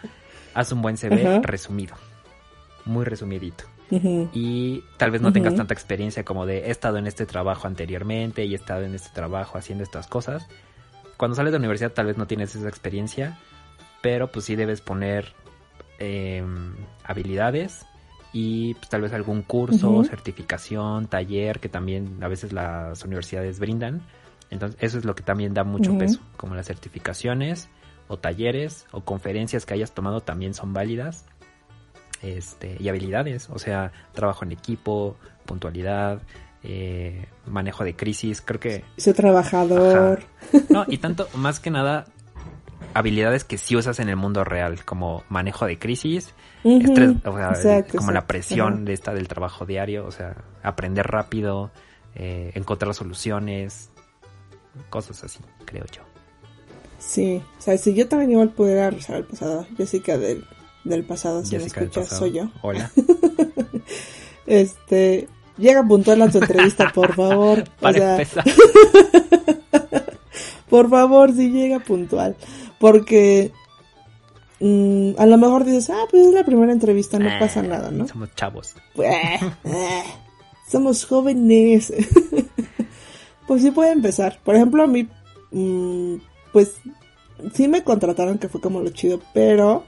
haz 0.54 0.72
un 0.72 0.80
buen 0.80 0.96
CV 0.96 1.26
Ajá. 1.26 1.40
resumido, 1.42 1.94
muy 2.86 3.04
resumidito. 3.04 3.64
Y 3.90 4.84
tal 4.98 5.10
vez 5.10 5.22
no 5.22 5.32
tengas 5.32 5.54
tanta 5.54 5.72
experiencia 5.72 6.22
como 6.22 6.44
de 6.44 6.66
he 6.66 6.70
estado 6.70 6.98
en 6.98 7.06
este 7.06 7.24
trabajo 7.24 7.66
anteriormente 7.66 8.44
y 8.44 8.52
he 8.52 8.56
estado 8.56 8.82
en 8.82 8.94
este 8.94 9.10
trabajo 9.14 9.56
haciendo 9.56 9.82
estas 9.82 10.06
cosas. 10.06 10.46
Cuando 11.16 11.34
sales 11.34 11.52
de 11.52 11.58
la 11.58 11.62
universidad 11.62 11.92
tal 11.92 12.06
vez 12.06 12.18
no 12.18 12.26
tienes 12.26 12.54
esa 12.54 12.68
experiencia, 12.68 13.38
pero 14.02 14.30
pues 14.30 14.44
sí 14.44 14.56
debes 14.56 14.82
poner 14.82 15.32
eh, 15.98 16.44
habilidades 17.02 17.86
y 18.32 18.74
pues, 18.74 18.90
tal 18.90 19.00
vez 19.00 19.14
algún 19.14 19.42
curso, 19.42 20.04
certificación, 20.04 21.06
taller 21.06 21.60
que 21.60 21.70
también 21.70 22.18
a 22.20 22.28
veces 22.28 22.52
las 22.52 23.02
universidades 23.04 23.58
brindan. 23.58 24.02
Entonces 24.50 24.78
eso 24.80 24.98
es 24.98 25.04
lo 25.04 25.14
que 25.14 25.22
también 25.22 25.54
da 25.54 25.64
mucho 25.64 25.96
peso, 25.98 26.20
como 26.36 26.54
las 26.54 26.66
certificaciones 26.66 27.68
o 28.08 28.18
talleres 28.18 28.86
o 28.90 29.02
conferencias 29.02 29.66
que 29.66 29.74
hayas 29.74 29.92
tomado 29.92 30.22
también 30.22 30.54
son 30.54 30.72
válidas 30.72 31.26
este, 32.22 32.76
y 32.80 32.88
habilidades, 32.88 33.48
o 33.50 33.58
sea, 33.58 33.92
trabajo 34.12 34.44
en 34.44 34.52
equipo, 34.52 35.16
puntualidad, 35.44 36.20
eh, 36.62 37.26
manejo 37.46 37.84
de 37.84 37.94
crisis, 37.94 38.40
creo 38.40 38.60
que... 38.60 38.84
Soy 38.96 39.12
trabajador. 39.12 40.24
No, 40.68 40.84
y 40.88 40.98
tanto, 40.98 41.28
más 41.34 41.60
que 41.60 41.70
nada, 41.70 42.06
habilidades 42.94 43.44
que 43.44 43.58
sí 43.58 43.76
usas 43.76 44.00
en 44.00 44.08
el 44.08 44.16
mundo 44.16 44.44
real, 44.44 44.84
como 44.84 45.22
manejo 45.28 45.66
de 45.66 45.78
crisis, 45.78 46.34
estrés, 46.64 47.12
o 47.24 47.36
sea, 47.36 47.50
Exacto, 47.50 47.98
como 47.98 48.10
la 48.10 48.26
presión 48.26 48.74
Ajá. 48.74 48.82
de 48.82 48.92
esta 48.92 49.14
del 49.14 49.28
trabajo 49.28 49.64
diario, 49.64 50.04
o 50.06 50.10
sea, 50.10 50.36
aprender 50.62 51.06
rápido, 51.06 51.70
eh, 52.16 52.50
encontrar 52.54 52.94
soluciones, 52.94 53.90
cosas 54.90 55.22
así, 55.24 55.38
creo 55.64 55.84
yo. 55.86 56.02
Sí, 56.98 57.42
o 57.58 57.62
sea, 57.62 57.78
si 57.78 57.94
yo 57.94 58.08
también 58.08 58.32
igual 58.32 58.50
pudiera 58.50 58.90
regresar 58.90 59.16
al 59.16 59.24
pasado, 59.24 59.66
Jessica 59.76 60.18
del, 60.18 60.44
del 60.84 61.04
pasado, 61.04 61.44
si 61.44 61.56
Jessica 61.56 61.80
me 61.80 61.86
escuchas, 61.86 62.08
soy 62.18 62.32
yo. 62.32 62.50
Hola. 62.62 62.90
Este, 64.46 65.28
llega 65.58 65.82
puntual 65.82 66.22
a 66.22 66.30
tu 66.30 66.38
entrevista, 66.38 66.90
por 66.94 67.14
favor. 67.14 67.64
O 67.78 67.80
Para 67.82 67.98
sea, 67.98 68.12
empezar. 68.12 68.44
por 70.70 70.88
favor, 70.88 71.34
si 71.34 71.50
llega 71.50 71.80
puntual. 71.80 72.34
Porque 72.80 73.52
mm, 74.60 75.10
a 75.18 75.26
lo 75.26 75.36
mejor 75.36 75.64
dices, 75.64 75.90
ah, 75.90 76.04
pues 76.10 76.28
es 76.28 76.32
la 76.32 76.44
primera 76.44 76.72
entrevista, 76.72 77.18
no 77.18 77.28
Ah, 77.28 77.36
pasa 77.38 77.62
nada, 77.62 77.90
¿no? 77.90 78.08
Somos 78.08 78.34
chavos. 78.34 78.74
Eh, 78.96 79.38
eh, 79.64 80.02
somos 80.70 81.04
jóvenes. 81.04 81.92
Pues 83.48 83.62
sí 83.62 83.72
puede 83.72 83.90
empezar. 83.90 84.38
Por 84.44 84.54
ejemplo, 84.54 84.84
a 84.84 84.86
mí, 84.86 85.08
mm, 85.50 86.16
pues 86.52 86.76
sí 87.54 87.66
me 87.66 87.82
contrataron, 87.82 88.38
que 88.38 88.48
fue 88.48 88.60
como 88.60 88.80
lo 88.80 88.90
chido, 88.90 89.20
pero 89.32 89.84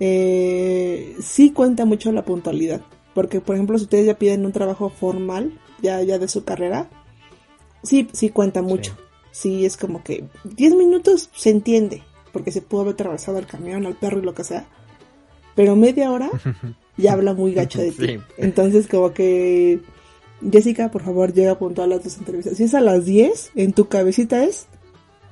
eh, 0.00 1.16
sí 1.20 1.50
cuenta 1.50 1.84
mucho 1.84 2.12
la 2.12 2.24
puntualidad. 2.24 2.80
Porque, 3.14 3.40
por 3.40 3.56
ejemplo, 3.56 3.76
si 3.76 3.84
ustedes 3.84 4.06
ya 4.06 4.14
piden 4.14 4.46
un 4.46 4.52
trabajo 4.52 4.90
formal, 4.90 5.58
ya, 5.82 6.00
ya 6.02 6.18
de 6.18 6.28
su 6.28 6.44
carrera, 6.44 6.88
sí, 7.82 8.08
sí 8.12 8.30
cuenta 8.30 8.62
mucho. 8.62 8.96
Sí, 9.32 9.66
es 9.66 9.76
como 9.76 10.04
que 10.04 10.24
10 10.44 10.76
minutos 10.76 11.30
se 11.34 11.50
entiende, 11.50 12.04
porque 12.32 12.52
se 12.52 12.62
pudo 12.62 12.82
haber 12.82 12.94
atravesado 12.94 13.38
al 13.38 13.46
camión, 13.46 13.86
al 13.86 13.96
perro 13.96 14.20
y 14.20 14.22
lo 14.22 14.34
que 14.34 14.44
sea. 14.44 14.68
Pero 15.56 15.74
media 15.74 16.12
hora 16.12 16.30
ya 16.96 17.14
habla 17.14 17.34
muy 17.34 17.54
gacho 17.54 17.80
de 17.80 17.90
ti. 17.90 18.06
Sí. 18.06 18.18
Entonces, 18.36 18.86
como 18.86 19.12
que 19.12 19.80
Jessica, 20.52 20.90
por 20.90 21.02
favor, 21.02 21.32
llega 21.32 21.58
puntual 21.58 21.92
a 21.92 21.98
tus 21.98 22.16
entrevistas. 22.18 22.56
Si 22.56 22.64
es 22.64 22.74
a 22.74 22.80
las 22.80 23.04
10, 23.04 23.52
en 23.56 23.72
tu 23.72 23.88
cabecita 23.88 24.44
es 24.44 24.66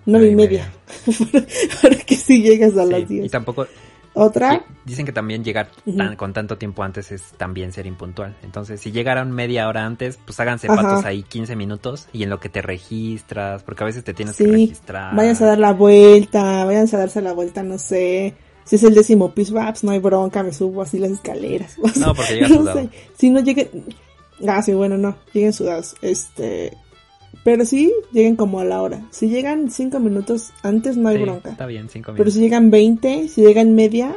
9 0.05 0.29
y 0.29 0.35
Nueve 0.35 0.55
y 0.55 0.57
media. 0.59 0.73
Para 1.83 1.97
que 1.97 2.17
si 2.17 2.43
llegas 2.43 2.77
a 2.77 2.85
Sí, 2.85 2.91
las 2.91 3.01
Y 3.03 3.05
10. 3.21 3.31
tampoco, 3.31 3.67
Otra, 4.19 4.65
Y 4.87 4.89
dicen 4.89 5.05
que 5.05 5.13
también 5.13 5.45
llegar 5.45 5.69
tan- 5.95 6.17
con 6.17 6.33
tanto 6.33 6.57
tiempo 6.57 6.83
antes 6.83 7.13
es 7.13 7.23
también 7.37 7.71
ser 7.73 7.87
impuntual. 7.87 8.35
Entonces, 8.43 8.81
si 8.81 8.91
llegaron 8.91 9.31
media 9.31 9.69
hora 9.69 9.85
antes, 9.85 10.19
pues 10.25 10.41
háganse 10.41 10.69
Ajá. 10.71 10.81
patos 10.81 11.05
ahí 11.05 11.23
15 11.23 11.55
minutos 11.55 12.09
y 12.15 12.23
en 12.23 12.31
lo 12.31 12.41
que 12.41 12.49
te 12.49 12.63
registras, 12.63 13.63
porque 13.63 13.83
a 13.85 13.87
veces 13.87 14.05
te 14.05 14.15
tienes 14.15 14.37
que 14.37 14.45
sí, 14.45 14.51
registrar. 14.51 15.15
váyanse 15.15 15.45
a 15.45 15.49
dar 15.49 15.59
la 15.59 15.75
vuelta, 15.75 16.65
váyanse 16.65 16.97
a 16.97 17.01
darse 17.01 17.21
la 17.21 17.35
vuelta, 17.35 17.63
no 17.63 17.77
sé. 17.77 18.35
Si 18.65 18.77
es 18.77 18.83
el 18.85 18.95
décimo 18.95 19.35
piso, 19.35 19.59
ah, 19.61 19.67
pues 19.69 19.85
no 19.85 19.91
hay 19.91 19.99
bronca, 19.99 20.43
me 20.43 20.53
subo 20.55 20.81
así 20.81 20.99
las 20.99 21.11
escaleras. 21.11 21.77
O 21.83 21.89
sea, 21.89 22.07
No, 22.07 22.15
porque 22.15 22.35
llegas 22.37 22.51
no 22.53 22.73
sé. 22.73 22.89
Si 23.19 23.29
no 23.29 23.41
lleguen, 23.41 23.69
ah, 24.49 24.63
sí, 24.63 24.73
bueno, 24.75 24.97
no, 24.99 25.17
lleguen 25.33 25.53
sudados. 25.53 25.95
Este, 26.03 26.77
pero 27.45 27.65
sí, 27.65 27.93
lleguen 28.13 28.37
como 28.37 28.61
a 28.61 28.65
la 28.65 28.83
hora. 28.83 29.03
Si 29.11 29.29
llegan 29.29 29.71
cinco 29.71 30.01
minutos 30.01 30.53
antes, 30.63 30.97
no 30.97 31.09
hay 31.09 31.17
Sí, 31.19 31.23
bronca. 31.23 31.51
Está 31.51 31.67
bien, 31.67 31.89
5 31.89 32.07
Pero 32.07 32.15
minutos. 32.15 32.35
si 32.35 32.41
llegan 32.41 32.71
20, 32.71 33.29
si 33.29 33.43
llegan 33.43 33.75
media, 33.75 34.17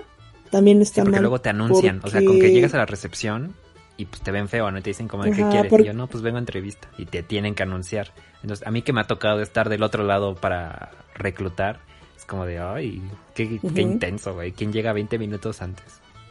también 0.50 0.82
está 0.82 0.96
Sí, 0.96 1.02
porque 1.02 1.12
mal. 1.12 1.22
luego 1.22 1.42
te 1.42 1.50
anuncian, 1.50 2.00
o 2.04 2.10
sea, 2.10 2.24
con 2.26 2.40
que 2.40 2.52
llegas 2.52 2.74
a 2.74 2.78
la 2.78 2.86
recepción 2.86 3.54
y 3.98 4.06
pues 4.06 4.22
te 4.22 4.32
ven 4.32 4.48
feo, 4.48 4.72
¿no? 4.72 4.80
Y 4.80 4.82
te 4.82 4.90
dicen 4.92 5.08
como, 5.08 5.24
de, 5.26 5.32
¿qué 5.32 5.44
quieres? 5.50 5.70
por- 5.70 5.82
Y 5.82 5.86
yo, 5.86 5.94
no, 5.94 6.08
pues 6.08 6.24
vengo 6.24 6.38
a 6.38 6.40
entrevista. 6.40 6.88
Y 6.98 7.06
te 7.06 7.22
tienen 7.22 7.54
que 7.54 7.64
anunciar. 7.64 8.14
Entonces, 8.42 8.66
a 8.66 8.72
mí 8.72 8.82
que 8.82 8.94
me 8.94 9.02
ha 9.02 9.08
tocado 9.08 9.42
estar 9.42 9.68
del 9.70 9.84
otro 9.84 10.04
lado 10.04 10.36
para 10.36 10.92
reclutar, 11.16 11.82
es 12.18 12.26
como 12.26 12.46
de, 12.46 12.60
ay, 12.60 13.02
qué, 13.36 13.60
qué 13.76 13.82
intenso, 13.82 14.34
güey. 14.34 14.54
¿Quién 14.54 14.72
llega 14.74 14.94
20 14.94 15.20
minutos 15.20 15.62
antes? 15.62 15.86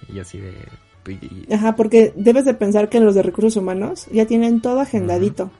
Y 0.09 0.15
yo 0.15 0.23
así 0.23 0.39
de... 0.39 0.55
y- 1.11 1.53
Ajá, 1.53 1.77
porque 1.77 2.13
debes 2.17 2.45
de 2.45 2.55
pensar 2.55 2.89
que 2.89 3.01
los 3.01 3.15
de 3.15 3.23
recursos 3.23 3.57
humanos 3.57 4.07
ya 4.13 4.27
tienen 4.27 4.61
todo 4.61 4.81
agendadito. 4.81 5.51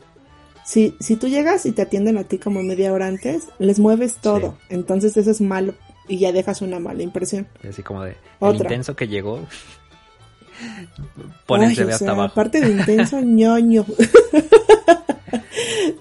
Si, 0.65 0.95
si 1.01 1.17
tú 1.17 1.29
llegas 1.29 1.65
y 1.67 1.73
te 1.73 1.83
atienden 1.83 2.19
a 2.19 2.25
ti 2.25 2.39
como 2.39 2.63
media 2.63 2.93
hora 2.93 3.07
antes, 3.07 3.49
les 3.59 3.79
mueves 3.79 4.17
todo. 4.17 4.57
Entonces 4.69 5.17
eso 5.17 5.31
es 5.31 5.41
malo 5.41 5.75
y 6.09 6.19
ya 6.19 6.33
dejas 6.33 6.61
una 6.63 6.79
mala 6.79 7.03
impresión. 7.03 7.47
Así 7.69 7.83
como 7.83 8.03
de 8.03 8.11
el 8.11 8.17
Otra. 8.41 8.65
intenso 8.69 8.95
que 8.95 9.09
llegó. 9.09 9.41
Ponen 11.47 11.71
Ay, 11.71 11.77
se 11.77 11.85
ve 11.85 11.93
o 11.93 11.95
hasta 11.95 12.05
sea, 12.05 12.13
abajo. 12.15 12.33
Aparte 12.33 12.61
de 12.61 12.71
intenso, 12.71 13.21
ñoño. 13.23 13.87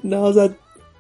no, 0.04 0.24
o 0.24 0.34
sea, 0.34 0.52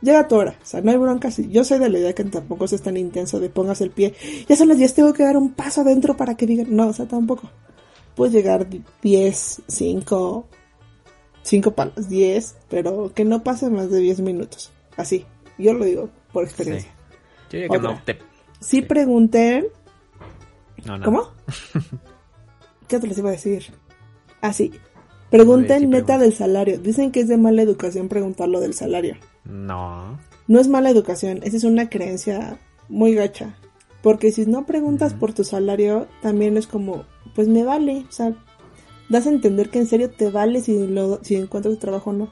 llega 0.01 0.19
a 0.19 0.27
tu 0.27 0.35
hora. 0.35 0.55
O 0.61 0.65
sea, 0.65 0.81
no 0.81 0.91
hay 0.91 0.97
broncas. 0.97 1.37
Yo 1.49 1.63
soy 1.63 1.79
de 1.79 1.89
la 1.89 1.99
idea 1.99 2.13
que 2.13 2.23
tampoco 2.23 2.65
es 2.65 2.81
tan 2.81 2.97
intenso 2.97 3.39
de 3.39 3.49
pongas 3.49 3.81
el 3.81 3.91
pie. 3.91 4.13
Ya 4.47 4.55
son 4.55 4.69
las 4.69 4.77
10, 4.77 4.93
tengo 4.93 5.13
que 5.13 5.23
dar 5.23 5.37
un 5.37 5.53
paso 5.53 5.81
adentro 5.81 6.15
para 6.15 6.35
que 6.35 6.45
digan. 6.45 6.67
No, 6.75 6.87
o 6.87 6.93
sea, 6.93 7.07
tampoco. 7.07 7.49
Puedes 8.17 8.33
llegar 8.33 8.67
10, 9.01 9.61
5, 9.67 10.47
5 11.43 11.71
para 11.71 11.91
las 11.95 12.09
10, 12.09 12.55
pero 12.67 13.13
que 13.13 13.23
no 13.23 13.43
pase 13.43 13.69
más 13.69 13.89
de 13.89 13.99
10 13.99 14.19
minutos. 14.19 14.71
Así. 14.97 15.25
Yo 15.57 15.73
lo 15.73 15.85
digo 15.85 16.09
por 16.33 16.43
Sí. 16.45 16.49
experiencia. 16.49 16.91
Yo 17.49 17.59
diría 17.59 17.69
que 17.69 17.79
no 17.79 18.01
te... 18.03 18.19
Sí 18.59 18.81
pregunté 18.81 19.71
No, 20.83 20.97
no. 20.97 21.05
¿Cómo? 21.05 21.23
¿Qué 22.87 22.99
te 22.99 23.07
les 23.07 23.17
iba 23.17 23.29
a 23.29 23.33
decir? 23.33 23.65
Ah, 24.41 24.51
sí. 24.53 24.71
Pregunten 25.29 25.79
Sí, 25.81 25.85
neta 25.87 26.05
pregunta. 26.05 26.17
del 26.23 26.33
salario. 26.33 26.79
Dicen 26.79 27.11
que 27.11 27.19
es 27.21 27.27
de 27.27 27.37
mala 27.37 27.61
educación 27.61 28.07
preguntar 28.09 28.47
lo 28.49 28.59
del 28.59 28.73
salario. 28.73 29.15
No. 29.45 30.19
No 30.47 30.59
es 30.59 30.67
mala 30.69 30.89
educación, 30.89 31.39
esa 31.43 31.57
es 31.57 31.63
una 31.65 31.89
creencia 31.89 32.57
muy 32.89 33.13
gacha. 33.13 33.57
Porque 34.01 34.31
si 34.31 34.45
no 34.45 34.65
preguntas 34.65 35.13
por 35.13 35.33
tu 35.33 35.43
salario, 35.43 36.07
también 36.21 36.55
es 36.55 36.65
como, 36.67 37.03
pues 37.37 37.47
me 37.47 37.63
vale. 37.63 38.03
O 38.09 38.11
sea, 38.11 38.33
das 39.09 39.27
a 39.27 39.29
entender 39.29 39.69
que 39.69 39.77
en 39.77 39.85
serio 39.87 40.09
te 40.09 40.29
vale 40.31 40.59
si, 40.61 40.87
lo, 40.87 41.23
si 41.23 41.35
encuentras 41.35 41.77
trabajo 41.77 42.09
o 42.09 42.13
no. 42.13 42.29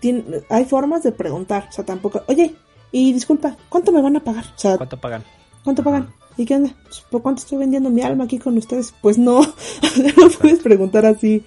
Tien- 0.00 0.44
hay 0.48 0.64
formas 0.64 1.02
de 1.02 1.10
preguntar. 1.10 1.66
O 1.68 1.72
sea, 1.72 1.84
tampoco, 1.84 2.22
oye, 2.28 2.54
y 2.92 3.12
disculpa, 3.12 3.56
¿cuánto 3.68 3.90
me 3.90 4.00
van 4.00 4.16
a 4.16 4.20
pagar? 4.24 4.44
O 4.44 4.58
sea, 4.58 4.76
¿Cuánto 4.76 4.98
pagan? 5.00 5.24
¿Cuánto 5.64 5.82
pagan? 5.82 6.14
¿Y 6.36 6.44
qué 6.44 6.54
onda? 6.54 6.72
Pues, 6.84 7.00
¿Por 7.10 7.20
cuánto 7.22 7.40
estoy 7.42 7.58
vendiendo 7.58 7.90
mi 7.90 8.02
alma 8.02 8.24
aquí 8.24 8.38
con 8.38 8.56
ustedes? 8.56 8.94
Pues 9.02 9.18
no, 9.18 9.40
no 10.16 10.28
puedes 10.40 10.60
preguntar 10.60 11.04
así, 11.04 11.44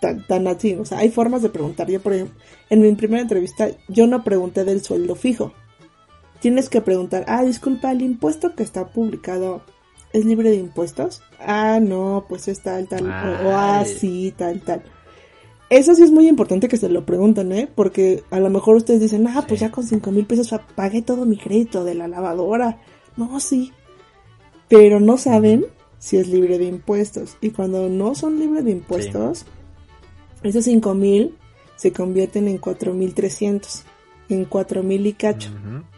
tan, 0.00 0.26
tan 0.26 0.48
así. 0.48 0.74
O 0.74 0.84
sea, 0.84 0.98
hay 0.98 1.10
formas 1.10 1.42
de 1.42 1.50
preguntar. 1.50 1.88
Yo, 1.88 2.00
por 2.00 2.14
ejemplo, 2.14 2.34
en 2.68 2.80
mi 2.80 2.92
primera 2.96 3.22
entrevista, 3.22 3.68
yo 3.88 4.08
no 4.08 4.24
pregunté 4.24 4.64
del 4.64 4.82
sueldo 4.82 5.14
fijo. 5.14 5.52
Tienes 6.40 6.68
que 6.68 6.80
preguntar, 6.80 7.24
ah, 7.28 7.44
disculpa, 7.44 7.92
¿el 7.92 8.02
impuesto 8.02 8.56
que 8.56 8.64
está 8.64 8.88
publicado 8.88 9.62
es 10.12 10.24
libre 10.24 10.50
de 10.50 10.56
impuestos? 10.56 11.22
Ah, 11.40 11.78
no, 11.80 12.24
pues 12.28 12.48
es 12.48 12.60
tal, 12.60 12.86
tal, 12.88 13.06
o, 13.10 13.48
o 13.48 13.56
ah, 13.56 13.84
sí, 13.84 14.32
tal, 14.36 14.60
tal. 14.60 14.82
Eso 15.70 15.94
sí 15.94 16.02
es 16.02 16.10
muy 16.10 16.28
importante 16.28 16.68
que 16.68 16.76
se 16.76 16.90
lo 16.90 17.06
pregunten, 17.06 17.50
¿eh? 17.52 17.68
Porque 17.74 18.22
a 18.30 18.38
lo 18.40 18.50
mejor 18.50 18.76
ustedes 18.76 19.00
dicen, 19.00 19.26
ah, 19.26 19.44
pues 19.48 19.60
ya 19.60 19.70
con 19.70 19.84
cinco 19.84 20.10
mil 20.10 20.26
pesos 20.26 20.50
pa- 20.50 20.66
pagué 20.74 21.00
todo 21.00 21.24
mi 21.24 21.38
crédito 21.38 21.82
de 21.84 21.94
la 21.94 22.08
lavadora. 22.08 22.78
No, 23.16 23.40
sí. 23.40 23.72
Pero 24.68 25.00
no 25.00 25.16
saben 25.16 25.64
si 25.98 26.18
es 26.18 26.28
libre 26.28 26.58
de 26.58 26.66
impuestos. 26.66 27.36
Y 27.40 27.50
cuando 27.50 27.88
no 27.88 28.14
son 28.14 28.38
libres 28.38 28.64
de 28.66 28.72
impuestos, 28.72 29.46
esos 30.42 30.64
cinco 30.64 30.92
mil 30.94 31.36
se 31.76 31.90
convierten 31.92 32.48
en 32.48 32.58
cuatro 32.58 32.92
mil 32.92 33.14
trescientos. 33.14 33.84
En 34.28 34.44
cuatro 34.44 34.82
mil 34.82 35.06
y 35.06 35.14
cacho. 35.14 35.50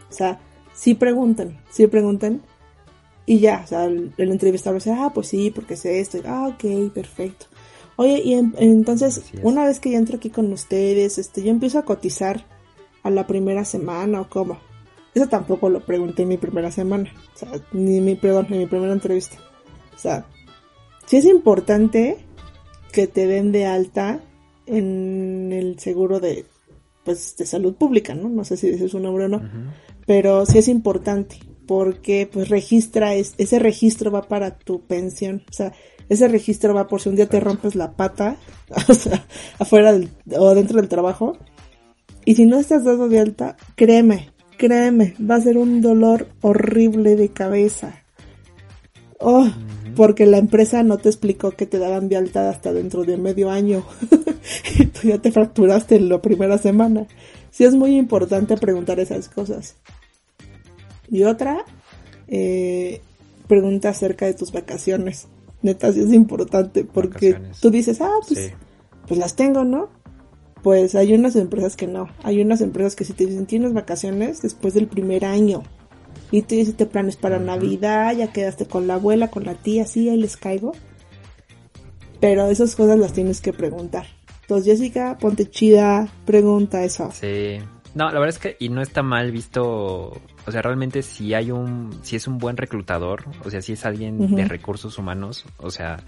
O 0.09 0.13
sea, 0.13 0.39
sí 0.73 0.95
preguntan, 0.95 1.59
sí 1.69 1.89
preguntan. 1.89 2.43
Y 3.27 3.39
ya, 3.41 3.63
o 3.65 3.67
sea, 3.67 3.85
el, 3.87 4.13
el 4.19 4.31
entrevistador 4.31 4.81
dice, 4.81 4.93
ah, 4.93 5.11
pues 5.15 5.29
sí, 5.29 5.51
porque 5.51 5.77
sé 5.77 6.01
esto. 6.01 6.19
Ah, 6.27 6.49
ok, 6.49 6.93
perfecto. 6.93 7.47
Oye, 7.97 8.21
y 8.25 8.35
en- 8.35 8.55
entonces, 8.59 9.23
una 9.43 9.65
vez 9.65 9.81
que 9.81 9.91
ya 9.91 9.99
entro 9.99 10.17
aquí 10.17 10.31
con 10.31 10.53
ustedes, 10.53 11.17
este, 11.19 11.43
yo 11.43 11.51
empiezo 11.51 11.79
a 11.79 11.85
cotizar 11.85 12.45
a 13.03 13.11
la 13.11 13.27
primera 13.27 13.65
semana 13.65 14.21
o 14.21 14.29
cómo. 14.29 14.59
Eso 15.15 15.29
tampoco 15.29 15.69
lo 15.71 15.81
pregunté 15.87 16.23
en 16.23 16.29
mi 16.29 16.37
primera 16.37 16.71
semana. 16.71 17.11
O 17.35 17.39
sea, 17.39 17.49
ni 17.73 18.01
mi, 18.01 18.15
perdón, 18.17 18.47
en 18.51 18.59
mi 18.59 18.67
primera 18.67 18.93
entrevista. 18.93 19.37
O 19.95 19.99
sea, 19.99 20.27
sí 21.07 21.19
es 21.19 21.25
importante 21.25 22.19
que 22.93 23.07
te 23.07 23.27
den 23.27 23.53
de 23.53 23.67
alta 23.67 24.21
en 24.67 25.53
el 25.53 25.79
seguro 25.79 26.21
de, 26.21 26.47
pues, 27.05 27.37
de 27.37 27.47
salud 27.47 27.75
pública, 27.75 28.15
¿no? 28.15 28.29
No 28.29 28.45
sé 28.45 28.57
si 28.57 28.69
ese 28.69 28.87
es 28.87 28.95
un 28.95 29.03
nombre 29.03 29.27
o 29.27 29.29
no 29.29 29.41
pero 30.07 30.45
sí 30.45 30.59
es 30.59 30.69
importante 30.69 31.39
porque 31.67 32.29
pues 32.31 32.49
registra 32.49 33.15
es, 33.15 33.35
ese 33.39 33.59
registro 33.59 34.11
va 34.11 34.23
para 34.23 34.59
tu 34.59 34.83
pensión. 34.83 35.43
O 35.51 35.53
sea 35.53 35.73
ese 36.09 36.29
registro 36.29 36.75
va 36.75 36.87
por 36.87 37.01
si 37.01 37.09
un 37.09 37.17
día 37.17 37.29
te 37.29 37.41
rompes 37.41 37.75
la 37.75 37.93
pata 37.93 38.37
o 38.89 38.95
sea 38.95 39.27
afuera 39.59 39.93
del, 39.93 40.11
o 40.39 40.55
dentro 40.55 40.81
del 40.81 40.89
trabajo. 40.89 41.39
Y 42.27 42.35
si 42.37 42.47
no 42.47 42.59
estás 42.59 42.85
dado 42.85 43.09
de 43.09 43.21
alta 43.21 43.57
créeme 43.77 44.33
créeme 44.57 45.15
va 45.19 45.37
a 45.37 45.41
ser 45.41 45.59
un 45.59 45.81
dolor 45.81 46.29
horrible 46.41 47.17
de 47.17 47.31
cabeza. 47.31 48.03
Oh 49.19 49.47
porque 49.95 50.27
la 50.27 50.39
empresa 50.39 50.83
no 50.83 50.99
te 50.99 51.09
explicó 51.09 51.53
que 51.53 51.67
te 51.67 51.79
daban 51.79 52.09
de 52.09 52.17
alta 52.17 52.51
hasta 52.51 52.73
dentro 52.73 53.05
de 53.05 53.17
medio 53.17 53.51
año. 53.51 53.85
Y 54.79 54.87
tú 54.87 55.09
ya 55.09 55.19
te 55.19 55.33
fracturaste 55.33 55.97
en 55.97 56.11
la 56.11 56.21
primera 56.21 56.59
semana. 56.59 57.07
Sí 57.51 57.65
es 57.65 57.75
muy 57.75 57.97
importante 57.97 58.59
preguntar 58.59 59.01
esas 59.01 59.29
cosas 59.31 59.77
y 61.15 61.23
otra, 61.25 61.65
eh, 62.29 63.01
pregunta 63.47 63.91
acerca 63.91 64.27
de 64.27 64.35
tus 64.35 64.51
vacaciones. 64.53 65.29
Neta, 65.63 65.93
sí 65.93 66.01
es 66.01 66.13
importante 66.13 66.85
porque 66.85 67.33
Vacaciones. 67.33 67.61
tú 67.61 67.71
dices, 67.71 68.01
ah, 68.01 68.11
pues, 68.27 68.41
Sí. 68.41 68.51
pues 69.07 69.19
las 69.21 69.37
tengo, 69.37 69.65
¿no? 69.65 69.89
Pues 70.63 70.95
hay 70.95 71.15
unas 71.15 71.37
empresas 71.37 71.77
que 71.77 71.87
no. 71.87 72.09
Hay 72.23 72.41
unas 72.41 72.61
empresas 72.63 72.97
que 72.97 73.05
si 73.05 73.13
te 73.13 73.27
dicen 73.27 73.47
tienes 73.47 73.73
vacaciones 73.73 74.43
después 74.43 74.75
del 74.75 74.89
primer 74.89 75.25
año 75.25 75.63
y 76.31 76.43
tú 76.43 76.55
hiciste 76.57 76.87
planes 76.87 77.17
para. 77.17 77.39
Navidad, 77.39 78.17
ya 78.17 78.33
quedaste 78.33 78.67
con 78.67 78.87
la 78.87 78.95
abuela, 78.95 79.31
con 79.31 79.45
la 79.45 79.55
tía, 79.55 79.87
sí, 79.87 80.09
ahí 80.09 80.17
les 80.17 80.37
caigo. 80.37 80.73
Pero 82.21 82.47
esas 82.51 82.75
cosas 82.75 82.99
las 82.99 83.13
tienes 83.13 83.41
que 83.41 83.53
preguntar. 83.53 84.07
Entonces, 84.43 84.79
Jessica, 84.79 85.17
ponte 85.21 85.49
chida, 85.49 86.09
pregunta 86.25 86.83
eso. 86.85 87.11
Sí. 87.13 87.59
No, 87.95 88.07
la 88.07 88.19
verdad 88.19 88.31
es 88.31 88.39
que 88.39 88.57
y 88.59 88.71
no 88.71 88.83
está 88.83 89.03
mal 89.03 89.31
visto, 89.31 90.13
o 90.47 90.53
sea, 90.53 90.63
realmente 90.63 91.03
si 91.03 91.35
hay 91.35 91.51
un, 91.51 91.91
si 92.03 92.17
es 92.17 92.27
un 92.27 92.39
buen 92.39 92.57
reclutador, 92.57 93.25
o 93.45 93.51
sea, 93.51 93.63
si 93.63 93.73
es 93.73 93.85
alguien 93.87 94.35
de 94.37 94.45
recursos 94.45 94.99
humanos, 94.99 95.45
o 95.59 95.71
sea, 95.71 95.99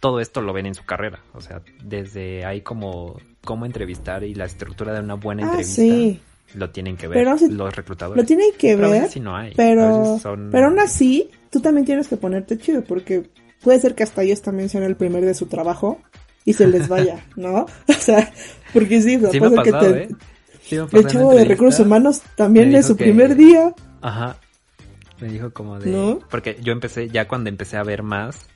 todo 0.00 0.20
esto 0.20 0.40
lo 0.40 0.52
ven 0.52 0.66
en 0.66 0.74
su 0.74 0.84
carrera, 0.84 1.20
o 1.34 1.40
sea, 1.40 1.62
desde 1.84 2.44
ahí 2.44 2.60
como 2.62 3.16
cómo 3.44 3.66
entrevistar 3.66 4.22
y 4.24 4.34
la 4.34 4.44
estructura 4.44 4.92
de 4.94 5.00
una 5.00 5.14
buena 5.14 5.42
Ah, 5.42 5.46
entrevista 5.46 5.82
sí. 5.82 6.20
lo 6.54 6.70
tienen 6.70 6.96
que 6.96 7.08
ver 7.08 7.18
Pero 7.18 7.36
los 7.50 7.74
reclutadores. 7.74 8.22
Lo 8.22 8.26
tienen 8.26 8.50
que 8.58 8.74
Pero 8.76 8.86
a 8.86 8.90
ver. 8.90 9.00
veces 9.02 9.14
sí 9.14 9.20
no 9.20 9.36
hay, 9.36 9.52
Pero, 9.56 10.18
son- 10.18 10.50
pero 10.52 10.66
aún 10.66 10.78
así, 10.80 11.30
tú 11.50 11.60
también 11.60 11.84
tienes 11.84 12.08
que 12.08 12.16
ponerte 12.16 12.58
chido, 12.58 12.82
porque 12.84 13.28
puede 13.62 13.80
ser 13.80 13.94
que 13.94 14.02
hasta 14.04 14.22
ellos 14.22 14.42
también 14.42 14.68
sean 14.68 14.84
el 14.84 14.96
primer 14.96 15.24
de 15.24 15.34
su 15.34 15.46
trabajo 15.46 16.00
y 16.44 16.52
se 16.54 16.66
les 16.66 16.88
vaya, 16.88 17.24
¿no? 17.36 17.66
O 17.88 17.92
sea, 17.92 18.32
porque 18.72 19.00
sí, 19.02 19.16
o 19.16 19.20
sea, 19.20 19.30
Sí 19.30 19.40
me 19.40 19.46
ha 19.46 19.50
puede 19.50 19.70
pasado, 19.72 19.94
que 19.94 20.00
te- 20.00 20.12
¿eh? 20.12 20.16
El 20.70 21.06
chavo 21.06 21.34
de 21.34 21.44
recursos 21.44 21.84
humanos 21.86 22.22
también 22.36 22.74
es 22.74 22.86
su 22.86 22.96
que- 22.96 23.04
primer 23.04 23.36
día. 23.36 23.74
Ajá. 24.00 24.36
Me 25.20 25.28
dijo 25.28 25.52
como 25.52 25.78
de... 25.78 25.90
¿No? 25.90 26.18
Porque 26.30 26.58
yo 26.62 26.72
empecé, 26.72 27.08
ya 27.08 27.28
cuando 27.28 27.48
empecé 27.48 27.76
a 27.76 27.82
ver 27.84 28.02
más, 28.02 28.46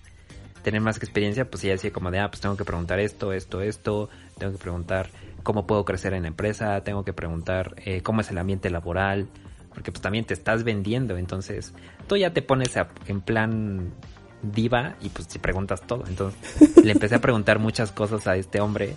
tener 0.62 0.80
más 0.80 0.96
experiencia, 0.96 1.48
pues 1.48 1.62
ella 1.64 1.74
decía 1.74 1.92
como 1.92 2.10
de, 2.10 2.18
ah, 2.18 2.28
pues 2.30 2.40
tengo 2.40 2.56
que 2.56 2.64
preguntar 2.64 2.98
esto, 2.98 3.32
esto, 3.32 3.60
esto, 3.60 4.08
tengo 4.38 4.52
que 4.52 4.58
preguntar 4.58 5.10
cómo 5.44 5.66
puedo 5.66 5.84
crecer 5.84 6.12
en 6.14 6.22
la 6.22 6.28
empresa, 6.28 6.80
tengo 6.82 7.04
que 7.04 7.12
preguntar 7.12 7.76
eh, 7.84 8.00
cómo 8.02 8.20
es 8.20 8.30
el 8.30 8.38
ambiente 8.38 8.68
laboral, 8.70 9.28
porque 9.72 9.92
pues 9.92 10.02
también 10.02 10.24
te 10.24 10.34
estás 10.34 10.64
vendiendo, 10.64 11.16
entonces 11.18 11.72
tú 12.08 12.16
ya 12.16 12.32
te 12.32 12.42
pones 12.42 12.76
a- 12.76 12.88
en 13.06 13.20
plan 13.20 13.92
diva 14.42 14.96
y 15.00 15.08
pues 15.10 15.28
te 15.28 15.38
preguntas 15.38 15.82
todo. 15.86 16.02
Entonces 16.08 16.40
le 16.84 16.90
empecé 16.92 17.14
a 17.14 17.20
preguntar 17.20 17.60
muchas 17.60 17.92
cosas 17.92 18.26
a 18.26 18.36
este 18.36 18.60
hombre 18.60 18.96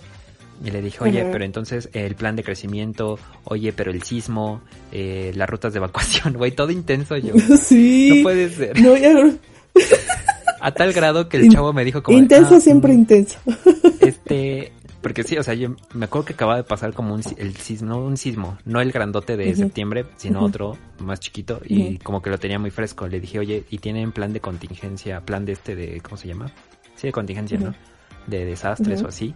y 0.64 0.72
le 0.72 0.82
dije, 0.82 0.98
oye, 1.04 1.26
pero 1.32 1.46
entonces 1.46 1.90
el 1.94 2.16
plan 2.16 2.36
de 2.36 2.44
crecimiento, 2.44 3.18
oye, 3.46 3.72
pero 3.74 3.92
el 3.92 4.04
sismo, 4.04 4.62
eh, 4.92 5.32
las 5.36 5.50
rutas 5.50 5.74
de 5.74 5.78
evacuación, 5.78 6.34
güey, 6.38 6.52
todo 6.52 6.72
intenso 6.72 7.16
yo. 7.18 7.34
sí. 7.64 8.12
No 8.18 8.24
puede 8.24 8.50
ser. 8.50 8.80
No, 8.82 8.96
ya- 8.98 9.14
A 10.62 10.74
tal 10.74 10.92
grado 10.92 11.30
que 11.30 11.38
el 11.38 11.50
chavo 11.50 11.72
me 11.72 11.86
dijo 11.86 12.04
como... 12.04 12.18
intenso 12.18 12.56
"Ah, 12.56 12.60
siempre 12.60 12.92
mm, 12.94 13.00
intenso. 13.00 13.40
Este... 14.02 14.74
Porque 15.02 15.24
sí, 15.24 15.38
o 15.38 15.44
sea, 15.44 15.54
yo 15.54 15.78
me 15.94 16.04
acuerdo 16.06 16.26
que 16.26 16.34
acaba 16.34 16.58
de 16.58 16.64
pasar 16.64 16.92
como 16.92 17.14
un, 17.14 17.22
el 17.38 17.56
sismo, 17.56 17.88
no 17.88 18.04
un 18.04 18.18
sismo, 18.18 18.58
no 18.66 18.82
el 18.82 18.92
grandote 18.92 19.38
de 19.38 19.56
septiembre, 19.56 20.04
sino 20.18 20.42
otro 20.42 20.78
más 21.00 21.22
chiquito 21.22 21.62
y 21.66 22.00
como 22.00 22.22
que 22.22 22.30
lo 22.30 22.38
tenía 22.38 22.60
muy 22.60 22.70
fresco. 22.70 23.08
Le 23.08 23.22
dije, 23.22 23.40
oye, 23.40 23.64
¿y 23.70 23.78
tienen 23.78 24.12
plan 24.12 24.34
de 24.34 24.42
contingencia, 24.42 25.22
plan 25.22 25.46
de 25.46 25.54
este 25.54 25.78
de, 25.78 26.02
¿cómo 26.02 26.18
se 26.18 26.28
llama? 26.28 26.52
Sí, 26.98 27.08
de 27.08 27.14
contingencia. 27.14 27.58
¿no? 27.58 27.74
De 28.28 28.44
desastres 28.44 29.02
o 29.02 29.08
así. 29.08 29.34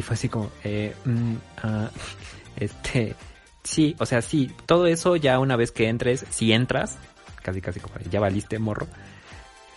Y 0.00 0.02
fue 0.02 0.14
así 0.14 0.30
como, 0.30 0.50
eh, 0.64 0.94
mm, 1.04 1.34
ah, 1.62 1.90
este, 2.56 3.14
sí, 3.62 3.94
o 3.98 4.06
sea, 4.06 4.22
sí, 4.22 4.50
todo 4.64 4.86
eso 4.86 5.14
ya 5.16 5.38
una 5.38 5.56
vez 5.56 5.72
que 5.72 5.90
entres, 5.90 6.24
si 6.30 6.54
entras, 6.54 6.96
casi 7.42 7.60
casi 7.60 7.80
como, 7.80 7.96
ya 8.10 8.18
valiste 8.18 8.58
morro, 8.58 8.86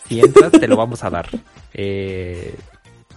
si 0.08 0.22
entras 0.22 0.54
te 0.54 0.66
lo 0.70 0.78
vamos 0.78 1.04
a 1.04 1.10
dar. 1.10 1.28
Eh, 1.76 2.54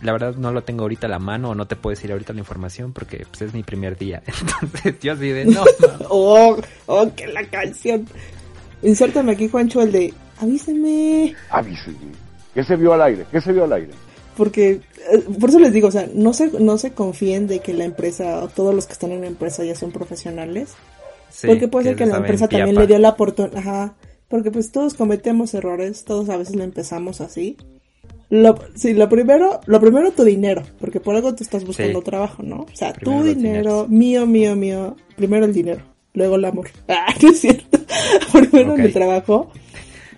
la 0.01 0.13
verdad 0.13 0.35
no 0.37 0.51
lo 0.51 0.63
tengo 0.63 0.85
ahorita 0.85 1.09
a 1.09 1.11
la 1.11 1.19
mano 1.19 1.51
o 1.51 1.55
no 1.55 1.67
te 1.67 1.77
puedo 1.77 1.95
decir 1.95 2.11
ahorita 2.11 2.33
la 2.33 2.39
información 2.39 2.95
porque 2.95 3.27
pues, 3.29 3.43
es 3.43 3.53
mi 3.53 3.63
primer 3.63 3.99
día. 3.99 4.23
Entonces 4.63 4.99
yo 5.01 5.13
así 5.13 5.29
de, 5.29 5.45
no, 5.45 5.63
no. 5.63 6.07
Oh, 6.09 6.57
oh, 6.87 7.15
que 7.15 7.27
la 7.27 7.45
canción. 7.45 8.09
insértame 8.83 9.33
aquí, 9.33 9.47
Juancho, 9.47 9.83
el 9.83 9.93
de 9.93 10.15
avíseme. 10.39 11.37
Avíseme. 11.51 12.13
¿Qué 12.55 12.65
se 12.65 12.77
vio 12.77 12.95
al 12.95 13.03
aire? 13.03 13.27
¿Qué 13.31 13.43
se 13.43 13.53
vio 13.53 13.65
al 13.65 13.75
aire? 13.75 13.93
Porque, 14.37 14.81
eh, 15.13 15.25
por 15.41 15.51
eso 15.51 15.59
les 15.59 15.73
digo, 15.73 15.89
o 15.89 15.91
sea, 15.91 16.09
no 16.15 16.33
se, 16.33 16.51
no 16.61 16.77
se 16.79 16.93
confíen 16.93 17.47
de 17.47 17.61
que 17.61 17.73
la 17.73 17.85
empresa, 17.85 18.43
o 18.43 18.49
todos 18.49 18.75
los 18.75 18.87
que 18.87 18.93
están 18.93 19.13
en 19.13 19.23
la 19.23 19.27
empresa 19.29 19.65
ya 19.65 19.75
son 19.75 19.93
profesionales. 19.93 20.75
Sí, 21.31 21.47
porque 21.47 21.69
puede 21.69 21.87
ser 21.87 21.97
que 21.97 22.07
la 22.07 22.19
empresa 22.19 22.49
también 22.49 22.77
le 22.77 22.87
dio 22.87 22.99
la 22.99 23.11
oportunidad, 23.11 23.57
ajá, 23.57 23.95
porque 24.29 24.51
pues 24.51 24.73
todos 24.73 24.95
cometemos 24.95 25.55
errores, 25.55 26.05
todos 26.05 26.29
a 26.29 26.37
veces 26.37 26.55
empezamos 26.57 27.21
así. 27.21 27.57
Lo, 28.29 28.57
sí, 28.75 28.93
lo 28.93 29.09
primero, 29.09 29.61
lo 29.67 29.81
primero 29.81 30.11
tu 30.11 30.25
dinero, 30.25 30.63
porque 30.81 30.99
por 30.99 31.15
algo 31.15 31.35
tú 31.35 31.45
estás 31.45 31.65
buscando 31.65 32.01
Sí. 32.01 32.05
trabajo, 32.05 32.43
¿no? 32.43 32.63
O 32.63 32.77
sea, 32.77 32.93
Primero 32.93 33.21
tu 33.23 33.25
dinero, 33.29 33.87
mío, 33.89 34.27
mío, 34.27 34.57
mío, 34.57 34.97
primero 35.17 35.45
el 35.45 35.53
dinero, 35.53 35.83
luego 36.13 36.35
el 36.37 36.45
amor. 36.45 36.69
Ah, 36.89 37.15
no 37.23 37.31
es 37.31 37.41
cierto. 37.41 37.79
primero 38.33 38.75
en 38.75 38.81
el 38.81 38.93
trabajo, 38.93 39.51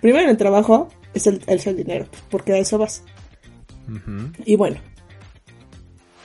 primero 0.01 0.23
en 0.23 0.29
el 0.31 0.37
trabajo 0.37 0.87
es 1.13 1.27
el, 1.27 1.41
es 1.45 1.67
el 1.67 1.77
dinero, 1.77 2.05
porque 2.31 2.53
a 2.53 2.57
eso 2.57 2.77
vas. 2.77 3.03
Y 4.45 4.55
bueno, 4.55 4.79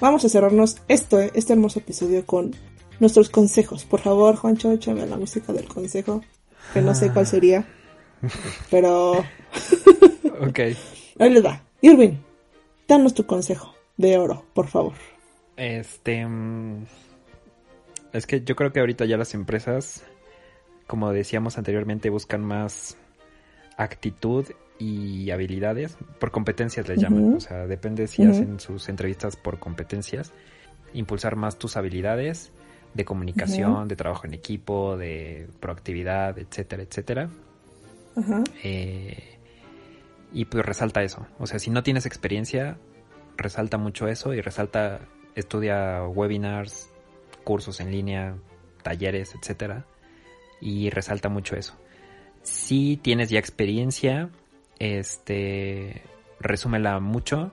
vamos 0.01 0.25
a 0.25 0.29
cerrarnos 0.29 0.77
esto, 0.89 1.19
este 1.21 1.53
hermoso 1.53 1.79
episodio 1.81 2.25
con 2.27 2.55
nuestros 3.01 3.29
consejos. 3.31 3.85
Por 3.85 4.01
favor, 4.01 4.37
Juancho, 4.37 4.71
échame 4.73 5.07
la 5.07 5.17
música 5.17 5.53
del 5.53 5.67
consejo, 5.69 6.23
que 6.73 6.81
no 6.81 6.95
sé 6.95 7.13
cuál 7.13 7.27
sería, 7.27 7.67
pero 8.71 9.13
Ok. 10.41 10.59
ahí 11.19 11.31
les 11.31 11.45
va. 11.45 11.63
Irving, 11.81 12.15
danos 12.89 13.15
tu 13.15 13.27
consejo 13.27 13.75
de 13.97 14.17
oro, 14.19 14.45
por 14.55 14.69
favor. 14.69 14.95
Este. 15.57 16.27
mm, 16.27 16.85
Es 18.13 18.27
que 18.27 18.43
yo 18.43 18.57
creo 18.57 18.73
que 18.73 18.81
ahorita 18.81 19.05
ya 19.05 19.17
las 19.17 19.35
empresas, 19.35 20.03
como 20.87 21.13
decíamos 21.13 21.59
anteriormente, 21.59 22.11
buscan 22.11 22.43
más 22.45 22.97
actitud 23.77 24.47
y 24.79 25.31
habilidades. 25.31 25.97
Por 26.19 26.31
competencias 26.31 26.89
les 26.89 27.01
llaman. 27.01 27.35
O 27.35 27.41
sea, 27.41 27.67
depende 27.67 28.07
si 28.07 28.25
hacen 28.25 28.61
sus 28.61 28.89
entrevistas 28.89 29.37
por 29.37 29.59
competencias. 29.59 30.33
Impulsar 30.93 31.37
más 31.37 31.59
tus 31.59 31.77
habilidades 31.77 32.53
de 32.95 33.05
comunicación, 33.05 33.89
de 33.89 33.97
trabajo 33.97 34.27
en 34.27 34.35
equipo, 34.35 34.97
de 34.97 35.49
proactividad, 35.61 36.39
etcétera, 36.39 36.83
etcétera. 36.85 37.29
Eh, 38.63 39.39
y 40.33 40.45
pues 40.47 40.65
resalta 40.65 41.03
eso. 41.03 41.27
O 41.39 41.47
sea, 41.47 41.59
si 41.59 41.71
no 41.71 41.83
tienes 41.83 42.07
experiencia, 42.07 42.79
resalta 43.37 43.79
mucho 43.79 44.07
eso 44.07 44.33
y 44.33 44.41
resalta, 44.41 45.01
estudia 45.35 46.05
webinars, 46.05 46.89
cursos 47.43 47.81
en 47.81 47.91
línea, 47.91 48.37
talleres, 48.83 49.35
etcétera. 49.35 49.87
Y 50.61 50.91
resalta 50.91 51.29
mucho 51.29 51.57
eso. 51.57 51.75
Si 52.43 52.97
tienes 52.97 53.29
ya 53.31 53.39
experiencia, 53.39 54.31
este, 54.79 56.03
resúmela 56.41 57.01
mucho. 57.01 57.53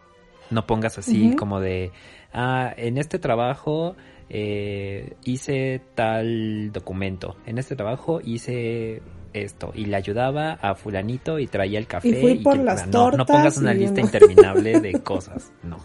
No 0.49 0.67
pongas 0.67 0.97
así 0.97 1.35
como 1.37 1.59
de, 1.61 1.91
ah, 2.33 2.73
en 2.75 2.97
este 2.97 3.19
trabajo 3.19 3.95
eh, 4.29 5.13
hice 5.23 5.81
tal 5.95 6.71
documento. 6.73 7.37
En 7.45 7.57
este 7.57 7.75
trabajo 7.75 8.19
hice 8.23 9.01
esto 9.33 9.71
y 9.73 9.85
le 9.85 9.95
ayudaba 9.95 10.53
a 10.53 10.75
fulanito 10.75 11.39
y 11.39 11.47
traía 11.47 11.79
el 11.79 11.87
café. 11.87 12.09
Y 12.09 12.13
fui 12.15 12.35
por 12.39 12.57
que- 12.57 12.63
las 12.63 12.87
no, 12.87 13.11
no 13.11 13.25
pongas 13.25 13.57
una 13.57 13.73
lista 13.73 14.01
no. 14.01 14.07
interminable 14.07 14.81
de 14.81 14.93
cosas, 15.03 15.53
no. 15.63 15.77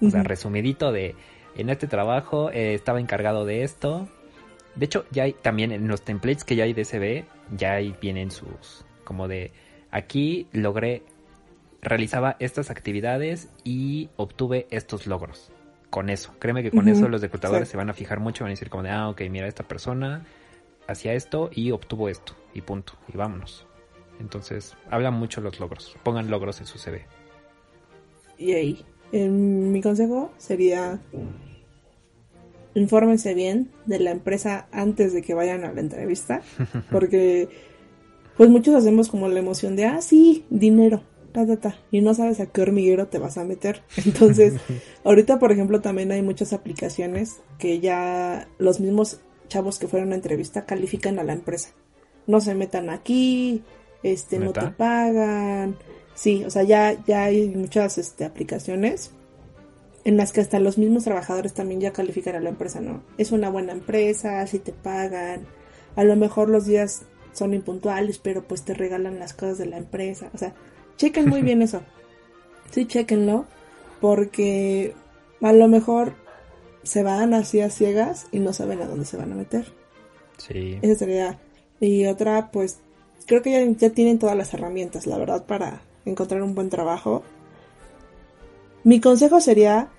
O 0.00 0.10
sea, 0.10 0.22
resumidito 0.22 0.92
de, 0.92 1.16
en 1.56 1.70
este 1.70 1.88
trabajo 1.88 2.50
eh, 2.52 2.74
estaba 2.74 3.00
encargado 3.00 3.44
de 3.44 3.64
esto. 3.64 4.08
De 4.76 4.84
hecho, 4.84 5.06
ya 5.10 5.24
hay 5.24 5.32
también 5.32 5.72
en 5.72 5.88
los 5.88 6.02
templates 6.02 6.44
que 6.44 6.54
ya 6.54 6.62
hay 6.62 6.72
de 6.72 6.84
SB, 6.84 7.24
ya 7.56 7.72
ahí 7.72 7.96
vienen 8.00 8.30
sus, 8.30 8.84
como 9.02 9.26
de, 9.26 9.50
aquí 9.90 10.46
logré, 10.52 11.02
realizaba 11.80 12.36
estas 12.40 12.70
actividades 12.70 13.48
y 13.64 14.10
obtuve 14.16 14.66
estos 14.70 15.06
logros. 15.06 15.50
Con 15.90 16.10
eso, 16.10 16.34
créeme 16.38 16.62
que 16.62 16.70
con 16.70 16.86
eso 16.88 17.08
los 17.08 17.22
reclutadores 17.22 17.68
sí. 17.68 17.72
se 17.72 17.76
van 17.78 17.88
a 17.88 17.94
fijar 17.94 18.20
mucho, 18.20 18.44
van 18.44 18.50
a 18.50 18.52
decir 18.52 18.68
como 18.68 18.82
de, 18.82 18.90
ah, 18.90 19.08
ok, 19.08 19.22
mira, 19.30 19.46
esta 19.46 19.62
persona 19.62 20.26
hacía 20.86 21.14
esto 21.14 21.48
y 21.52 21.70
obtuvo 21.70 22.08
esto, 22.10 22.34
y 22.52 22.60
punto, 22.60 22.92
y 23.12 23.16
vámonos. 23.16 23.66
Entonces, 24.20 24.76
hablan 24.90 25.14
mucho 25.14 25.40
los 25.40 25.60
logros, 25.60 25.96
pongan 26.02 26.30
logros 26.30 26.60
en 26.60 26.66
su 26.66 26.78
CV. 26.78 27.06
Y 28.36 28.52
ahí, 28.52 28.84
en 29.12 29.72
mi 29.72 29.80
consejo 29.80 30.32
sería 30.36 31.00
infórmense 32.74 33.34
bien 33.34 33.70
de 33.86 33.98
la 33.98 34.10
empresa 34.10 34.66
antes 34.72 35.12
de 35.12 35.22
que 35.22 35.34
vayan 35.34 35.64
a 35.64 35.72
la 35.72 35.80
entrevista, 35.80 36.42
porque 36.90 37.48
pues 38.38 38.50
muchos 38.50 38.76
hacemos 38.76 39.08
como 39.08 39.28
la 39.28 39.40
emoción 39.40 39.74
de, 39.74 39.84
ah, 39.84 40.00
sí, 40.00 40.44
dinero, 40.48 41.02
ta, 41.32 41.44
ta, 41.44 41.56
ta, 41.56 41.76
y 41.90 42.00
no 42.00 42.14
sabes 42.14 42.38
a 42.38 42.46
qué 42.46 42.62
hormiguero 42.62 43.08
te 43.08 43.18
vas 43.18 43.36
a 43.36 43.44
meter. 43.44 43.82
Entonces, 44.06 44.54
ahorita, 45.04 45.40
por 45.40 45.50
ejemplo, 45.50 45.80
también 45.80 46.12
hay 46.12 46.22
muchas 46.22 46.52
aplicaciones 46.52 47.40
que 47.58 47.80
ya 47.80 48.48
los 48.58 48.78
mismos 48.78 49.20
chavos 49.48 49.80
que 49.80 49.88
fueron 49.88 50.12
a 50.12 50.14
entrevista 50.14 50.66
califican 50.66 51.18
a 51.18 51.24
la 51.24 51.32
empresa. 51.32 51.70
No 52.28 52.40
se 52.40 52.54
metan 52.54 52.90
aquí, 52.90 53.64
este, 54.04 54.38
no 54.38 54.52
te 54.52 54.68
pagan. 54.68 55.76
Sí, 56.14 56.44
o 56.44 56.50
sea, 56.50 56.62
ya, 56.62 56.96
ya 57.06 57.24
hay 57.24 57.48
muchas 57.48 57.98
este, 57.98 58.24
aplicaciones 58.24 59.10
en 60.04 60.16
las 60.16 60.32
que 60.32 60.40
hasta 60.40 60.60
los 60.60 60.78
mismos 60.78 61.02
trabajadores 61.02 61.54
también 61.54 61.80
ya 61.80 61.92
califican 61.92 62.36
a 62.36 62.40
la 62.40 62.50
empresa, 62.50 62.80
¿no? 62.80 63.02
Es 63.18 63.32
una 63.32 63.50
buena 63.50 63.72
empresa, 63.72 64.46
si 64.46 64.60
te 64.60 64.72
pagan, 64.72 65.46
a 65.96 66.04
lo 66.04 66.14
mejor 66.14 66.48
los 66.48 66.66
días 66.66 67.02
son 67.38 67.54
impuntuales, 67.54 68.18
pero 68.18 68.42
pues 68.42 68.62
te 68.62 68.74
regalan 68.74 69.18
las 69.18 69.32
cosas 69.32 69.58
de 69.58 69.66
la 69.66 69.78
empresa, 69.78 70.30
o 70.34 70.38
sea, 70.38 70.54
chequen 70.96 71.28
muy 71.28 71.42
bien 71.42 71.62
eso, 71.62 71.82
sí, 72.70 72.86
chequenlo, 72.86 73.46
porque 74.00 74.94
a 75.40 75.52
lo 75.52 75.68
mejor 75.68 76.14
se 76.82 77.02
van 77.02 77.34
así 77.34 77.60
a 77.60 77.70
ciegas 77.70 78.26
y 78.32 78.40
no 78.40 78.52
saben 78.52 78.80
a 78.82 78.86
dónde 78.86 79.04
se 79.04 79.16
van 79.16 79.32
a 79.32 79.36
meter. 79.36 79.72
Sí. 80.38 80.78
Esa 80.82 80.94
sería. 80.94 81.38
Y 81.80 82.06
otra, 82.06 82.50
pues, 82.50 82.78
creo 83.26 83.42
que 83.42 83.52
ya, 83.52 83.64
ya 83.64 83.90
tienen 83.90 84.18
todas 84.18 84.36
las 84.36 84.54
herramientas, 84.54 85.06
la 85.06 85.18
verdad, 85.18 85.44
para 85.46 85.82
encontrar 86.04 86.42
un 86.42 86.54
buen 86.54 86.70
trabajo. 86.70 87.22
Mi 88.84 89.00
consejo 89.00 89.40
sería, 89.40 89.90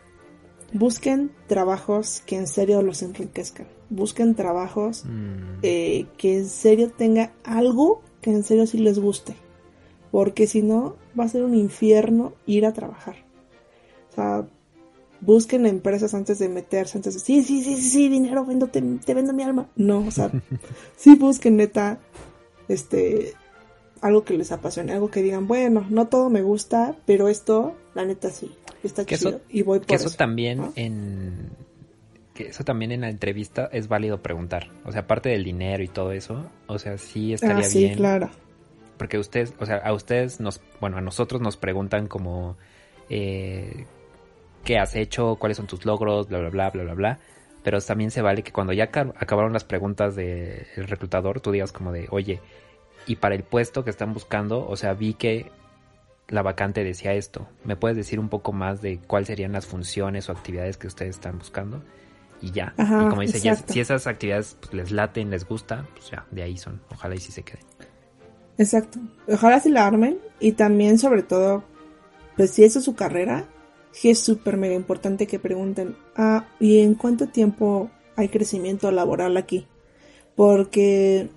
busquen 0.73 1.31
trabajos 1.47 2.23
que 2.25 2.37
en 2.37 2.47
serio 2.47 2.81
los 2.81 3.01
enriquezcan. 3.01 3.67
Busquen 3.89 4.35
trabajos 4.35 5.03
Mm, 5.05 5.59
eh, 5.63 6.05
que 6.17 6.37
en 6.37 6.47
serio 6.47 6.91
tenga 6.91 7.31
algo 7.43 8.01
que 8.21 8.31
en 8.31 8.43
serio 8.43 8.67
sí 8.67 8.77
les 8.77 8.99
guste. 8.99 9.35
Porque 10.11 10.47
si 10.47 10.61
no, 10.61 10.95
va 11.19 11.23
a 11.25 11.29
ser 11.29 11.43
un 11.43 11.55
infierno 11.55 12.33
ir 12.45 12.65
a 12.65 12.73
trabajar. 12.73 13.15
O 14.11 14.15
sea, 14.15 14.47
busquen 15.21 15.65
empresas 15.65 16.13
antes 16.13 16.39
de 16.39 16.49
meterse, 16.49 16.97
antes 16.97 17.13
de, 17.13 17.19
sí, 17.19 17.43
sí, 17.43 17.63
sí, 17.63 17.75
sí, 17.75 17.89
sí, 17.89 18.09
dinero, 18.09 18.45
vendo, 18.45 18.67
te, 18.67 18.81
te 18.81 19.13
vendo 19.13 19.33
mi 19.33 19.43
alma. 19.43 19.67
No, 19.75 19.99
o 20.05 20.11
sea, 20.11 20.31
sí 20.97 21.15
busquen 21.15 21.57
neta, 21.57 21.99
este, 22.67 23.33
algo 24.01 24.23
que 24.23 24.35
les 24.37 24.51
apasione, 24.51 24.93
algo 24.93 25.09
que 25.11 25.21
digan, 25.21 25.47
bueno, 25.47 25.85
no 25.89 26.07
todo 26.07 26.29
me 26.29 26.41
gusta, 26.41 26.95
pero 27.05 27.27
esto, 27.27 27.75
la 27.95 28.05
neta 28.05 28.29
sí, 28.31 28.51
está 28.83 29.05
Que 29.05 29.17
chido 29.17 29.29
eso- 29.29 29.41
y 29.49 29.61
voy 29.63 29.79
por 29.79 29.87
que 29.87 29.95
eso, 29.95 30.07
eso. 30.07 30.17
también 30.17 30.57
¿no? 30.59 30.73
en 30.75 31.49
que 32.39 32.47
eso 32.47 32.63
también 32.63 32.91
en 32.93 33.01
la 33.01 33.09
entrevista 33.09 33.67
es 33.73 33.89
válido 33.89 34.21
preguntar 34.21 34.67
o 34.85 34.91
sea 34.93 35.01
aparte 35.01 35.27
del 35.27 35.43
dinero 35.43 35.83
y 35.83 35.89
todo 35.89 36.13
eso 36.13 36.49
o 36.67 36.79
sea 36.79 36.97
sí 36.97 37.33
estaría 37.33 37.65
Ah, 37.65 37.69
sí, 37.69 37.79
bien 37.79 37.95
claro. 37.97 38.29
porque 38.97 39.17
ustedes 39.17 39.53
o 39.59 39.65
sea 39.65 39.75
a 39.77 39.91
ustedes 39.93 40.39
nos 40.39 40.61
bueno 40.79 40.97
a 40.97 41.01
nosotros 41.01 41.41
nos 41.41 41.57
preguntan 41.57 42.07
como 42.07 42.55
eh, 43.09 43.85
qué 44.63 44.77
has 44.77 44.95
hecho 44.95 45.35
cuáles 45.35 45.57
son 45.57 45.67
tus 45.67 45.85
logros 45.85 46.29
bla 46.29 46.39
bla 46.39 46.49
bla 46.49 46.69
bla 46.69 46.83
bla 46.83 46.93
bla 46.93 47.19
pero 47.61 47.81
también 47.81 48.09
se 48.09 48.21
vale 48.21 48.41
que 48.41 48.53
cuando 48.53 48.71
ya 48.71 48.85
aca- 48.85 49.13
acabaron 49.17 49.51
las 49.51 49.65
preguntas 49.65 50.15
del 50.15 50.65
reclutador 50.87 51.41
tú 51.41 51.51
digas 51.51 51.71
como 51.73 51.91
de 51.91 52.07
oye 52.09 52.39
y 53.05 53.17
para 53.17 53.35
el 53.35 53.43
puesto 53.43 53.83
que 53.83 53.89
están 53.89 54.13
buscando 54.13 54.65
o 54.65 54.77
sea 54.77 54.93
vi 54.93 55.13
que 55.13 55.51
la 56.29 56.43
vacante 56.43 56.83
decía 56.83 57.13
esto. 57.13 57.47
¿Me 57.63 57.75
puedes 57.75 57.97
decir 57.97 58.19
un 58.19 58.29
poco 58.29 58.53
más 58.53 58.83
de 58.83 58.99
cuáles 58.99 59.27
serían 59.29 59.51
las 59.51 59.65
funciones 59.65 60.29
o 60.29 60.31
actividades 60.31 60.77
que 60.77 60.85
ustedes 60.85 61.15
están 61.15 61.39
buscando? 61.39 61.81
Y 62.41 62.51
ya. 62.51 62.73
Ajá, 62.77 63.05
y 63.05 63.09
como 63.09 63.21
dice, 63.21 63.39
ya, 63.39 63.55
si 63.55 63.79
esas 63.79 64.07
actividades 64.07 64.57
pues, 64.59 64.73
les 64.73 64.91
laten, 64.91 65.29
les 65.29 65.47
gusta, 65.47 65.85
pues 65.93 66.09
ya, 66.09 66.25
de 66.31 66.43
ahí 66.43 66.57
son. 66.57 66.81
Ojalá 66.91 67.15
y 67.15 67.19
sí 67.19 67.31
se 67.31 67.43
queden. 67.43 67.65
Exacto. 68.57 68.99
Ojalá 69.27 69.59
sí 69.59 69.69
la 69.69 69.85
armen. 69.85 70.19
Y 70.39 70.53
también, 70.53 70.99
sobre 70.99 71.23
todo, 71.23 71.63
pues 72.37 72.51
si 72.51 72.63
eso 72.63 72.79
es 72.79 72.85
su 72.85 72.95
carrera, 72.95 73.47
sí 73.91 74.09
es 74.09 74.19
súper 74.19 74.57
mega 74.57 74.75
importante 74.75 75.27
que 75.27 75.39
pregunten, 75.39 75.95
ah, 76.15 76.45
¿y 76.59 76.79
en 76.79 76.95
cuánto 76.95 77.27
tiempo 77.27 77.89
hay 78.15 78.29
crecimiento 78.29 78.91
laboral 78.91 79.37
aquí? 79.37 79.67
Porque, 80.35 81.29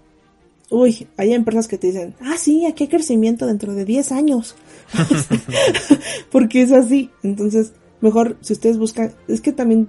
uy, 0.70 1.08
hay 1.16 1.32
empresas 1.32 1.68
que 1.68 1.78
te 1.78 1.88
dicen, 1.88 2.14
ah, 2.20 2.36
sí, 2.36 2.66
aquí 2.66 2.84
hay 2.84 2.90
crecimiento 2.90 3.46
dentro 3.46 3.74
de 3.74 3.84
10 3.84 4.12
años. 4.12 4.54
Porque 6.30 6.62
es 6.62 6.72
así. 6.72 7.10
Entonces, 7.22 7.72
mejor 8.00 8.36
si 8.40 8.52
ustedes 8.52 8.78
buscan, 8.78 9.12
es 9.28 9.40
que 9.40 9.52
también 9.52 9.88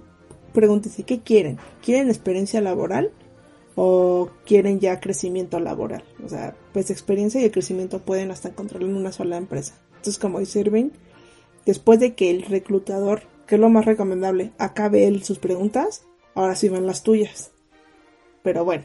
pregúntense, 0.53 1.03
¿qué 1.03 1.21
quieren? 1.21 1.57
¿Quieren 1.81 2.09
experiencia 2.09 2.61
laboral? 2.61 3.11
o 3.75 4.29
quieren 4.45 4.79
ya 4.79 4.99
crecimiento 4.99 5.59
laboral. 5.59 6.03
O 6.23 6.29
sea, 6.29 6.55
pues 6.73 6.91
experiencia 6.91 7.41
y 7.41 7.45
el 7.45 7.51
crecimiento 7.51 7.99
pueden 7.99 8.31
hasta 8.31 8.49
encontrarlo 8.49 8.87
en 8.87 8.95
una 8.95 9.11
sola 9.11 9.37
empresa. 9.37 9.79
Entonces, 9.95 10.19
como 10.19 10.39
dice 10.39 10.59
Irving, 10.59 10.89
después 11.65 11.99
de 11.99 12.13
que 12.13 12.29
el 12.29 12.43
reclutador, 12.43 13.23
que 13.47 13.55
es 13.55 13.61
lo 13.61 13.69
más 13.69 13.85
recomendable, 13.85 14.51
acabe 14.57 15.07
él 15.07 15.23
sus 15.23 15.39
preguntas, 15.39 16.05
ahora 16.35 16.55
sí 16.55 16.69
van 16.69 16.85
las 16.85 17.03
tuyas. 17.03 17.51
Pero 18.43 18.65
bueno, 18.65 18.83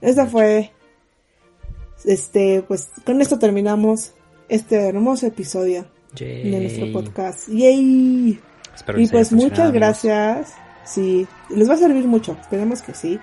esta 0.00 0.26
fue, 0.26 0.70
este, 2.04 2.62
pues 2.62 2.90
con 3.04 3.20
esto 3.20 3.38
terminamos 3.38 4.12
este 4.48 4.76
hermoso 4.76 5.26
episodio 5.26 5.86
Yay. 6.14 6.50
de 6.50 6.60
nuestro 6.60 6.92
podcast. 6.92 7.48
¡Yay! 7.48 8.38
Espero 8.74 9.00
Y 9.00 9.08
pues 9.08 9.32
muchas 9.32 9.72
gracias. 9.72 10.52
Sí, 10.84 11.26
les 11.48 11.68
va 11.68 11.74
a 11.74 11.78
servir 11.78 12.06
mucho. 12.06 12.36
Esperemos 12.40 12.82
que 12.82 12.94
sí. 12.94 13.20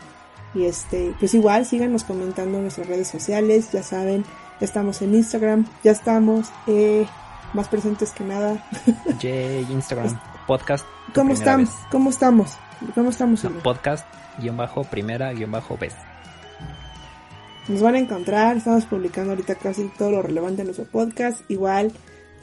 Y 0.54 0.66
este, 0.66 1.14
pues 1.20 1.34
igual 1.34 1.66
síganos 1.66 2.04
comentando 2.04 2.58
en 2.58 2.64
nuestras 2.64 2.88
redes 2.88 3.08
sociales. 3.08 3.72
Ya 3.72 3.84
saben, 3.84 4.24
ya 4.60 4.66
estamos 4.66 5.02
en 5.02 5.16
Instagram. 5.16 5.66
Ya 5.84 5.92
estamos 5.92 6.50
eh, 6.68 7.06
más 7.54 7.68
presentes 7.68 8.12
que 8.12 8.24
nada. 8.24 8.64
Yay, 9.20 9.68
Instagram, 9.72 10.20
podcast. 10.48 10.86
¿Cómo 11.14 11.34
estamos? 11.34 11.70
¿Cómo 11.92 12.10
estamos? 12.10 12.58
¿Cómo 12.96 13.10
estamos? 13.10 13.44
No, 13.44 13.52
podcast, 13.60 14.06
guion 14.40 14.58
bajo, 14.58 14.84
primera, 14.84 15.34
guion 15.34 15.52
bajo, 15.52 15.78
vez. 15.78 15.96
Nos 17.68 17.82
van 17.82 17.96
a 17.96 18.00
encontrar. 18.00 18.58
Estamos 18.58 18.86
publicando 18.86 19.32
ahorita 19.32 19.56
casi 19.56 19.92
todo 19.98 20.12
lo 20.12 20.22
relevante 20.22 20.62
en 20.62 20.68
nuestro 20.68 20.86
podcast. 20.86 21.42
Igual, 21.50 21.92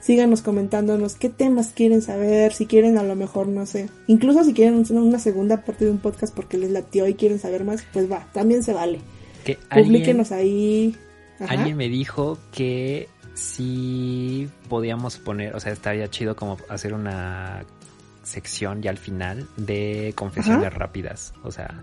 síganos 0.00 0.42
comentándonos 0.42 1.14
qué 1.16 1.28
temas 1.28 1.68
quieren 1.74 2.02
saber. 2.02 2.52
Si 2.52 2.66
quieren, 2.66 2.98
a 2.98 3.02
lo 3.02 3.16
mejor, 3.16 3.48
no 3.48 3.66
sé. 3.66 3.88
Incluso 4.06 4.44
si 4.44 4.52
quieren 4.54 4.84
una- 4.90 5.18
segunda 5.18 5.64
parte 5.64 5.84
de 5.84 5.90
un 5.90 5.98
podcast 5.98 6.34
porque 6.34 6.58
les 6.58 6.70
latió 6.70 7.06
y 7.08 7.14
quieren 7.14 7.38
saber 7.38 7.64
más, 7.64 7.82
pues 7.92 8.10
va, 8.10 8.28
también 8.32 8.62
se 8.62 8.72
vale. 8.72 9.00
Que 9.44 9.58
Publíquenos 9.70 10.32
ahí. 10.32 10.96
Ajá. 11.38 11.52
alguien 11.52 11.76
me 11.76 11.88
dijo 11.88 12.38
que 12.50 13.08
si 13.34 14.48
podíamos 14.68 15.18
poner, 15.18 15.54
o 15.54 15.60
sea, 15.60 15.72
estaría 15.72 16.08
chido 16.08 16.34
como 16.34 16.56
hacer 16.70 16.94
una 16.94 17.64
sección 18.22 18.80
ya 18.82 18.90
al 18.90 18.96
final 18.98 19.46
de 19.56 20.12
confesiones 20.16 20.66
Ajá. 20.68 20.78
rápidas. 20.78 21.34
O 21.44 21.52
sea, 21.52 21.82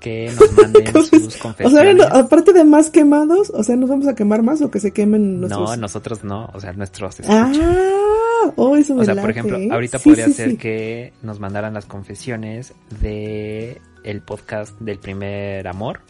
que 0.00 0.32
nos 0.38 0.52
manden 0.56 0.86
sus 0.92 1.12
O 1.12 1.30
sea, 1.30 1.40
confesiones. 1.42 2.06
aparte 2.10 2.52
de 2.52 2.64
más 2.64 2.90
quemados, 2.90 3.50
o 3.50 3.62
sea, 3.62 3.76
¿nos 3.76 3.88
vamos 3.88 4.08
a 4.08 4.14
quemar 4.14 4.42
más 4.42 4.60
o 4.62 4.70
que 4.70 4.80
se 4.80 4.92
quemen 4.92 5.40
nuestros...? 5.40 5.70
No, 5.70 5.76
nosotros 5.76 6.24
no, 6.24 6.50
o 6.52 6.58
sea, 6.60 6.72
nuestros 6.72 7.20
escuchas. 7.20 7.56
Ah, 7.60 8.52
oh, 8.56 8.76
eso 8.76 8.94
me 8.94 9.02
O 9.02 9.04
sea, 9.04 9.14
por 9.14 9.30
ejemplo, 9.30 9.58
ahorita 9.72 9.98
Sí, 9.98 10.08
podría 10.08 10.26
sí, 10.26 10.32
ser 10.32 10.50
sí. 10.50 10.56
que 10.56 11.12
nos 11.22 11.38
mandaran 11.38 11.74
las 11.74 11.84
confesiones 11.86 12.72
de 13.00 13.80
el 14.02 14.22
podcast 14.22 14.78
del 14.80 14.98
primer 14.98 15.68
amor. 15.68 16.00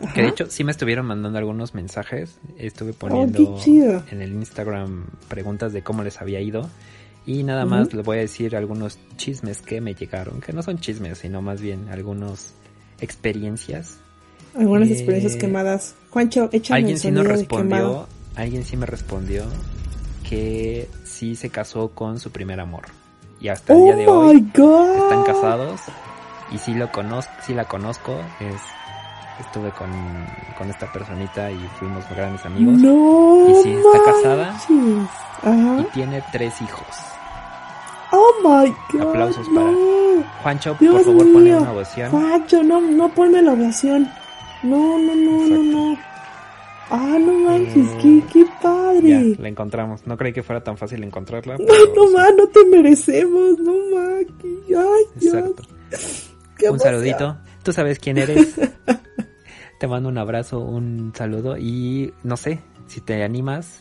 Ajá. 0.00 0.12
Que 0.12 0.22
de 0.22 0.28
hecho 0.28 0.46
sí 0.50 0.64
me 0.64 0.72
estuvieron 0.72 1.06
mandando 1.06 1.38
algunos 1.38 1.74
mensajes. 1.74 2.38
Estuve 2.58 2.90
Oh, 2.90 2.94
poniendo 2.98 3.56
en 4.10 4.20
el 4.20 4.32
Instagram 4.32 5.06
preguntas 5.28 5.72
de 5.72 5.82
cómo 5.82 6.02
les 6.02 6.20
había 6.20 6.40
ido. 6.40 6.68
Y 7.26 7.42
nada 7.44 7.64
más 7.64 7.94
les 7.94 8.04
voy 8.04 8.18
a 8.18 8.20
decir 8.20 8.54
algunos 8.54 8.98
chismes 9.16 9.62
que 9.62 9.80
me 9.80 9.94
llegaron. 9.94 10.40
Que 10.42 10.52
no 10.52 10.62
son 10.62 10.78
chismes, 10.78 11.18
sino 11.18 11.40
más 11.40 11.60
bien 11.60 11.88
algunos 11.90 12.52
experiencias. 13.04 13.98
Algunas 14.56 14.88
eh, 14.88 14.92
experiencias 14.92 15.36
quemadas. 15.36 15.94
Juancho, 16.10 16.48
échame 16.52 16.78
Alguien 16.78 16.94
el 16.96 17.00
sí 17.00 17.10
nos 17.10 17.26
respondió. 17.26 18.06
Alguien 18.36 18.64
sí 18.64 18.76
me 18.76 18.86
respondió 18.86 19.44
que 20.28 20.88
sí 21.04 21.36
se 21.36 21.50
casó 21.50 21.88
con 21.90 22.18
su 22.20 22.30
primer 22.30 22.60
amor. 22.60 22.84
Y 23.40 23.48
hasta 23.48 23.74
el 23.74 23.80
¡Oh, 23.80 23.84
día 23.84 23.96
de 23.96 24.02
my 24.04 24.08
hoy 24.08 24.50
God! 24.54 24.96
están 24.96 25.22
casados 25.24 25.80
y 26.50 26.58
sí 26.58 26.74
lo 26.74 26.90
conozco, 26.90 27.32
sí 27.46 27.52
la 27.54 27.66
conozco, 27.66 28.16
es 28.40 28.60
estuve 29.40 29.70
con, 29.72 29.90
con 30.56 30.70
esta 30.70 30.90
personita 30.92 31.50
y 31.50 31.58
fuimos 31.78 32.08
grandes 32.08 32.46
amigos 32.46 32.80
¡No 32.80 33.48
Y 33.50 33.62
sí, 33.64 33.72
está 33.72 34.12
casada. 34.12 34.52
manches. 34.52 35.10
Ajá. 35.42 35.80
y 35.80 35.84
tiene 35.92 36.22
tres 36.32 36.54
hijos. 36.62 36.86
¡Oh, 38.16 38.32
my 38.42 38.74
God! 38.92 39.08
Aplausos 39.10 39.48
no. 39.50 40.22
Juancho, 40.42 40.76
Dios 40.80 40.94
por 40.94 41.04
favor, 41.04 41.32
ponle 41.32 41.50
mío. 41.50 41.58
una 41.62 41.72
ovación. 41.72 42.10
Juancho, 42.10 42.62
no, 42.62 42.80
no 42.80 43.08
ponme 43.14 43.42
la 43.42 43.52
oración. 43.52 44.08
No, 44.62 44.98
no, 44.98 45.14
no, 45.14 45.32
Exacto. 45.44 45.62
no, 45.62 45.90
no. 45.92 45.98
Ah, 46.90 47.18
no 47.18 47.32
manches, 47.40 47.76
Eh, 47.88 47.98
qué, 48.02 48.22
qué 48.32 48.44
Ya, 48.44 48.60
padre. 48.60 49.36
la 49.38 49.48
encontramos. 49.48 50.06
No 50.06 50.16
creí 50.16 50.32
que 50.32 50.42
fuera 50.42 50.62
tan 50.62 50.76
fácil 50.76 51.02
encontrarla. 51.02 51.56
No, 51.58 51.64
pero 51.66 51.94
no 51.96 52.08
sí. 52.08 52.14
más, 52.14 52.30
no 52.36 52.46
te 52.48 52.64
merecemos, 52.66 53.58
no 53.58 53.72
más. 53.94 54.14
Ay, 54.18 54.26
Dios. 55.20 55.34
Exacto. 55.34 55.62
qué 56.58 56.70
Un 56.70 56.78
saludito. 56.78 57.36
Tú 57.62 57.72
sabes 57.72 57.98
quién 57.98 58.18
eres. 58.18 58.54
te 59.80 59.86
mando 59.88 60.08
un 60.08 60.18
abrazo, 60.18 60.60
un 60.60 61.12
saludo 61.16 61.56
y 61.56 62.12
no 62.22 62.36
sé, 62.36 62.60
si 62.86 63.00
te 63.00 63.22
animas, 63.24 63.80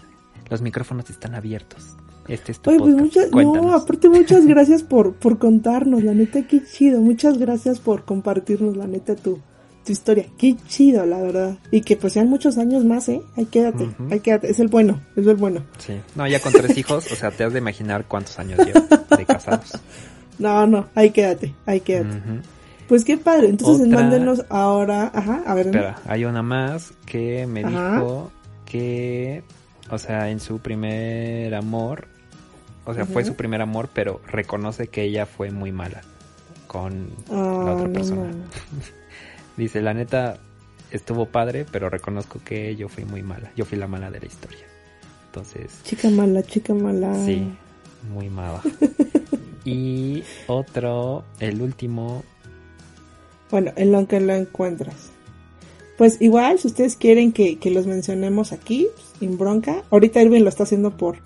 los 0.49 0.61
micrófonos 0.61 1.09
están 1.09 1.35
abiertos. 1.35 1.97
Este 2.27 2.51
es 2.53 2.59
tu 2.59 2.69
Oye, 2.69 2.79
pues 2.79 2.95
muchas, 2.95 3.31
no, 3.31 3.73
aparte 3.73 4.09
muchas 4.09 4.45
gracias 4.45 4.81
por, 4.83 5.13
por 5.13 5.37
contarnos, 5.39 6.03
la 6.03 6.13
neta, 6.13 6.41
qué 6.47 6.63
chido. 6.63 7.01
Muchas 7.01 7.37
gracias 7.37 7.79
por 7.79 8.05
compartirnos, 8.05 8.77
la 8.77 8.87
neta, 8.87 9.15
tu, 9.15 9.39
tu 9.85 9.91
historia. 9.91 10.25
Qué 10.37 10.55
chido, 10.67 11.05
la 11.05 11.19
verdad. 11.21 11.57
Y 11.71 11.81
que 11.81 11.97
pues 11.97 12.13
sean 12.13 12.29
muchos 12.29 12.57
años 12.57 12.85
más, 12.85 13.09
¿eh? 13.09 13.21
Ahí 13.35 13.45
quédate, 13.45 13.83
Ujú. 13.83 14.07
ahí 14.09 14.19
quédate. 14.21 14.49
Es 14.49 14.59
el 14.59 14.69
bueno, 14.69 15.01
es 15.17 15.27
el 15.27 15.35
bueno. 15.35 15.63
Sí. 15.79 15.93
No, 16.15 16.25
ya 16.27 16.39
con 16.39 16.53
tres 16.53 16.77
hijos, 16.77 17.11
o 17.11 17.15
sea, 17.15 17.31
te 17.31 17.43
has 17.43 17.51
de 17.51 17.59
imaginar 17.59 18.05
cuántos 18.07 18.39
años 18.39 18.59
llevo 18.65 18.79
de 19.17 19.25
casados. 19.25 19.73
No, 20.39 20.65
no, 20.65 20.87
ahí 20.95 21.11
quédate, 21.11 21.53
ahí 21.67 21.79
quédate. 21.81 22.17
Pues 22.87 23.05
qué 23.05 23.17
padre. 23.17 23.49
Entonces 23.49 23.85
Otra- 23.85 23.99
mándenos 24.01 24.43
ahora, 24.49 25.11
ajá, 25.13 25.43
a 25.45 25.53
ver. 25.53 25.67
Espera, 25.67 25.95
hay 26.07 26.25
una 26.25 26.41
más 26.41 26.91
que 27.05 27.45
me 27.45 27.63
Ajá. 27.63 27.97
dijo 27.99 28.31
que, 28.65 29.43
o 29.91 29.97
sea, 29.99 30.31
en 30.31 30.39
su 30.39 30.57
primer 30.57 31.53
amor, 31.53 32.07
o 32.85 32.93
sea, 32.93 33.05
fue 33.05 33.23
su 33.23 33.35
primer 33.35 33.61
amor, 33.61 33.89
pero 33.93 34.21
reconoce 34.27 34.87
que 34.87 35.03
ella 35.03 35.25
fue 35.25 35.51
muy 35.51 35.71
mala 35.71 36.01
con 36.67 37.07
la 37.29 37.35
Ah, 37.37 37.75
otra 37.75 37.89
persona. 37.93 38.31
Dice, 39.57 39.81
la 39.81 39.93
neta, 39.93 40.37
estuvo 40.91 41.27
padre, 41.27 41.65
pero 41.71 41.89
reconozco 41.89 42.39
que 42.43 42.75
yo 42.75 42.89
fui 42.89 43.05
muy 43.05 43.21
mala. 43.21 43.51
Yo 43.55 43.65
fui 43.65 43.77
la 43.77 43.87
mala 43.87 44.09
de 44.09 44.19
la 44.19 44.25
historia. 44.25 44.65
Entonces, 45.27 45.79
Chica 45.83 46.09
mala, 46.09 46.43
chica 46.43 46.73
mala. 46.73 47.13
sí, 47.25 47.47
muy 48.13 48.29
mala. 48.29 48.61
y 49.65 50.23
otro, 50.47 51.23
el 51.39 51.61
último, 51.61 52.23
Bueno, 53.51 53.71
en 53.75 53.91
lo 53.91 54.07
que 54.07 54.19
lo 54.19 54.33
encuentras. 54.33 55.09
Pues 55.97 56.19
igual, 56.21 56.57
si 56.59 56.67
ustedes 56.67 56.95
quieren 56.95 57.31
que, 57.31 57.59
que 57.59 57.69
los 57.69 57.85
mencionemos 57.85 58.51
aquí, 58.51 58.87
sin 59.19 59.37
bronca. 59.37 59.83
Ahorita 59.91 60.21
Irving 60.21 60.41
lo 60.41 60.49
está 60.49 60.63
haciendo 60.63 60.97
por... 60.97 61.17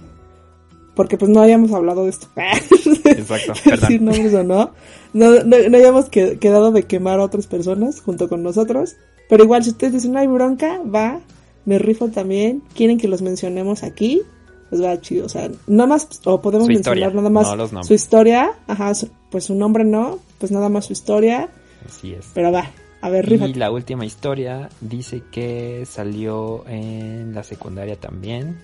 Porque 0.97 1.17
pues 1.17 1.31
no 1.31 1.41
habíamos 1.41 1.71
hablado 1.71 2.03
de 2.03 2.09
esto. 2.09 2.27
Exacto, 3.05 3.53
nombres 4.01 4.33
o 4.33 4.43
no. 4.43 4.71
No, 5.13 5.31
no, 5.43 5.57
no 5.69 5.77
habíamos 5.77 6.09
que- 6.09 6.37
quedado 6.39 6.71
de 6.71 6.83
quemar 6.83 7.19
a 7.19 7.23
otras 7.23 7.47
personas 7.47 8.01
junto 8.01 8.27
con 8.27 8.43
nosotros. 8.43 8.95
Pero 9.29 9.45
igual, 9.45 9.63
si 9.63 9.69
ustedes 9.69 9.93
dicen 9.93 10.11
no 10.13 10.19
hay 10.19 10.27
bronca, 10.27 10.81
va, 10.83 11.21
me 11.65 11.77
rifo 11.79 12.09
también. 12.09 12.61
Quieren 12.75 12.97
que 12.97 13.07
los 13.07 13.21
mencionemos 13.21 13.83
aquí, 13.83 14.21
pues 14.69 14.81
va 14.83 14.99
chido. 14.99 15.25
O 15.25 15.29
sea, 15.29 15.49
nada 15.67 15.87
más, 15.87 16.07
o 16.25 16.41
podemos 16.41 16.65
Su 16.67 16.73
mencionar 16.73 16.97
historia, 16.97 17.15
nada 17.15 17.29
más 17.29 17.71
no 17.73 17.83
su 17.83 17.93
historia. 17.93 18.51
Ajá, 18.67 18.93
su- 18.95 19.09
pues 19.29 19.45
su 19.45 19.55
nombre 19.55 19.83
no, 19.85 20.19
pues 20.39 20.51
nada 20.51 20.67
más 20.69 20.85
su 20.85 20.93
historia. 20.93 21.49
Así 21.85 22.13
es. 22.13 22.25
Pero 22.33 22.51
va, 22.51 22.71
a 23.01 23.09
ver, 23.09 23.25
Y 23.25 23.29
rífate. 23.29 23.55
la 23.59 23.69
última 23.71 24.05
historia 24.05 24.69
dice 24.81 25.21
que 25.31 25.85
salió 25.85 26.65
en 26.67 27.33
la 27.35 27.43
secundaria 27.43 27.97
también, 27.97 28.57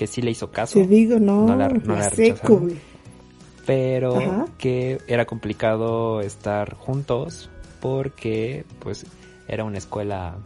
que 0.00 0.06
sí 0.06 0.22
le 0.22 0.30
hizo 0.30 0.50
caso, 0.50 0.78
Te 0.80 0.86
digo, 0.86 1.18
no, 1.18 1.46
No 1.46 1.54
la- 1.56 1.68
no 1.68 1.94
la 1.94 2.08
rechazaron. 2.08 2.80
pero 3.66 4.16
Ajá. 4.16 4.46
que 4.56 4.96
era 5.06 5.26
complicado 5.26 6.22
estar 6.22 6.72
juntos 6.74 7.50
porque 7.80 8.64
pues 8.78 9.04
era 9.46 9.64
una 9.64 9.76
escuela 9.76 10.38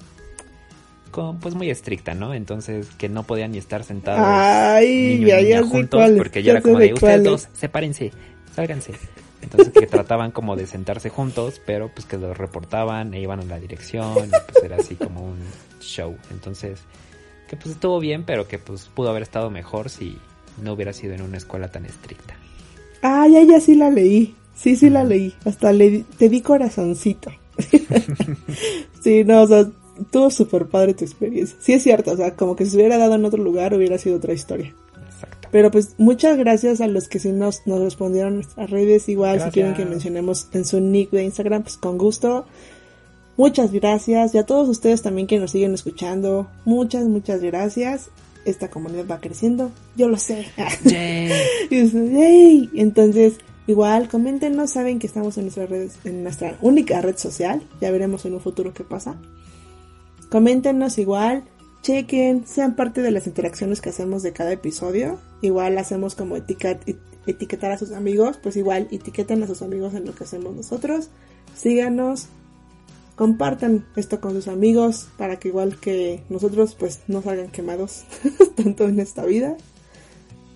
con, 1.13 1.38
pues 1.38 1.55
muy 1.55 1.71
estricta, 1.71 2.15
¿no? 2.15 2.35
Entonces 2.35 2.88
que 2.98 3.09
no 3.09 3.23
podían 3.23 3.52
ni 3.52 3.59
estar 3.59 3.85
sentados 3.85 4.25
Ay, 4.27 5.19
niño 5.19 5.27
y 5.29 5.31
ya, 5.31 5.37
niña 5.37 5.48
ya 5.50 5.63
sé 5.63 5.69
juntos 5.69 5.98
cuál 6.00 6.17
porque 6.17 6.42
ya 6.42 6.46
ya 6.46 6.52
era 6.55 6.63
como 6.63 6.79
de 6.81 6.87
de 6.88 6.92
ustedes 6.94 7.13
cuál 7.15 7.23
dos, 7.23 7.42
es". 7.44 7.48
sepárense, 7.59 8.11
sálganse. 8.57 8.92
Entonces 9.40 9.73
que 9.73 9.87
trataban 9.87 10.33
como 10.33 10.57
de 10.57 10.67
sentarse 10.67 11.11
juntos, 11.11 11.61
pero 11.65 11.90
pues 11.94 12.07
que 12.07 12.19
los 12.19 12.37
reportaban 12.37 13.15
e 13.15 13.21
iban 13.21 13.38
a 13.38 13.44
la 13.44 13.61
dirección 13.61 14.27
y 14.27 14.31
pues 14.31 14.65
era 14.65 14.77
así 14.79 14.96
como 14.96 15.25
un 15.25 15.37
show. 15.81 16.17
Entonces 16.33 16.81
que 17.49 17.57
pues 17.57 17.75
estuvo 17.75 17.99
bien, 18.01 18.25
pero 18.25 18.47
que 18.49 18.59
pues 18.59 18.87
pudo 18.95 19.11
haber 19.11 19.23
estado 19.23 19.51
mejor 19.51 19.90
si 19.90 20.19
no 20.63 20.73
hubiera 20.73 20.92
sido 20.92 21.15
en 21.15 21.23
una 21.23 21.37
escuela 21.37 21.69
tan 21.69 21.85
estricta. 21.87 22.35
Ah, 23.03 23.27
ya, 23.29 23.42
ya 23.42 23.61
sí 23.61 23.75
la 23.75 23.90
leí. 23.90 24.35
Sí, 24.57 24.77
sí 24.77 24.88
la 24.88 25.03
leí. 25.05 25.35
Hasta 25.45 25.73
le 25.73 25.90
di- 25.90 26.03
te 26.17 26.29
di 26.29 26.40
corazoncito. 26.40 27.31
sí, 29.03 29.25
no, 29.25 29.42
o 29.42 29.47
sea, 29.47 29.67
tuvo 30.11 30.31
súper 30.31 30.67
padre 30.67 30.95
tu 30.95 31.05
experiencia. 31.05 31.57
Sí 31.61 31.73
es 31.73 31.83
cierto, 31.83 32.13
o 32.13 32.17
sea, 32.17 32.35
como 32.35 32.57
que 32.57 32.65
si 32.65 32.73
se 32.73 32.77
hubiera 32.77 32.99
dado 32.99 33.15
en 33.15 33.25
otro 33.25 33.42
lugar 33.42 33.75
hubiera 33.75 33.99
sido 33.99 34.17
otra 34.17 34.33
historia. 34.33 34.73
Exacto. 35.07 35.49
Pero 35.51 35.71
pues 35.71 35.95
muchas 35.99 36.37
gracias 36.37 36.81
a 36.81 36.87
los 36.88 37.09
que 37.09 37.19
sí 37.19 37.31
nos, 37.33 37.67
nos 37.67 37.81
respondieron 37.81 38.37
nuestras 38.37 38.71
redes. 38.71 39.09
Igual 39.09 39.40
si 39.42 39.51
quieren 39.51 39.75
que 39.75 39.85
mencionemos 39.85 40.49
en 40.53 40.65
su 40.65 40.81
nick 40.81 41.11
de 41.11 41.25
Instagram, 41.25 41.63
pues 41.63 41.77
con 41.77 41.99
gusto. 41.99 42.47
Muchas 43.37 43.73
gracias 43.73 44.35
y 44.35 44.39
a 44.39 44.47
todos 44.47 44.69
ustedes 44.69 45.03
también 45.03 45.27
que 45.27 45.39
nos 45.39 45.51
siguen 45.51 45.75
escuchando. 45.75 46.47
Muchas, 46.65 47.05
muchas 47.07 47.41
gracias. 47.41 48.09
Esta 48.45 48.69
comunidad 48.69 49.07
va 49.11 49.21
creciendo, 49.21 49.71
yo 49.97 50.09
lo 50.09 50.19
sé. 50.19 50.47
Yay. 50.85 52.71
Entonces, 52.75 53.35
igual, 53.67 54.09
coméntenos, 54.09 54.71
saben 54.71 54.99
que 54.99 55.07
estamos 55.07 55.37
en 55.39 55.45
nuestras 55.45 55.69
redes, 55.71 55.95
en 56.05 56.23
nuestra 56.23 56.59
única 56.61 57.01
red 57.01 57.17
social. 57.17 57.63
Ya 57.81 57.91
veremos 57.91 58.25
en 58.27 58.35
un 58.35 58.41
futuro 58.41 58.73
qué 58.75 58.85
pasa. 58.85 59.17
Coméntenos 60.31 60.99
igual, 60.99 61.45
chequen, 61.83 62.47
sean 62.47 62.77
parte 62.77 63.03
de 63.03 63.11
las 63.11 63.27
interacciones 63.27 63.81
que 63.81 63.91
hacemos 63.91 64.23
de 64.23 64.33
cada 64.33 64.53
episodio. 64.53 65.19
Igual 65.43 65.79
hacemos 65.79 66.15
como 66.15 66.37
etiquet- 66.37 66.81
et- 66.87 66.99
etiquetar 67.27 67.73
a 67.73 67.79
sus 67.79 67.93
amigos, 67.93 68.39
pues 68.43 68.57
igual 68.57 68.89
etiqueten 68.91 69.43
a 69.43 69.47
sus 69.47 69.63
amigos 69.63 69.95
en 69.95 70.05
lo 70.05 70.15
que 70.15 70.25
hacemos 70.25 70.55
nosotros. 70.55 71.09
Síganos, 71.57 72.27
compartan 73.17 73.87
esto 73.96 74.21
con 74.21 74.33
sus 74.33 74.48
amigos 74.48 75.08
para 75.17 75.38
que 75.38 75.48
igual 75.48 75.79
que 75.79 76.23
nosotros 76.29 76.75
pues 76.75 77.00
no 77.06 77.23
salgan 77.23 77.50
quemados 77.50 78.04
tanto 78.56 78.88
en 78.88 79.00
esta 79.00 79.25
vida. 79.25 79.56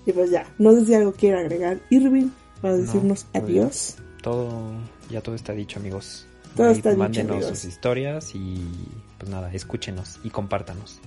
Y 0.07 0.13
pues 0.13 0.31
ya, 0.31 0.47
no 0.59 0.73
sé 0.73 0.87
si 0.87 0.95
algo 0.95 1.13
quiere 1.13 1.39
agregar 1.39 1.81
Irving 1.91 2.31
para 2.63 2.77
No, 2.77 2.83
decirnos 2.83 3.27
pues 3.31 3.45
adiós. 3.45 3.97
Todo, 4.23 4.73
ya 5.11 5.21
todo 5.21 5.35
está 5.35 5.53
dicho, 5.53 5.79
amigos. 5.79 6.27
Todo 6.57 6.71
está 6.71 6.95
dicho, 6.95 7.21
amigos. 7.21 7.47
sus 7.47 7.65
historias 7.65 8.35
y 8.35 8.65
pues 9.19 9.31
nada, 9.31 9.53
escúchenos 9.53 10.19
y 10.25 10.31
compártanos. 10.31 10.99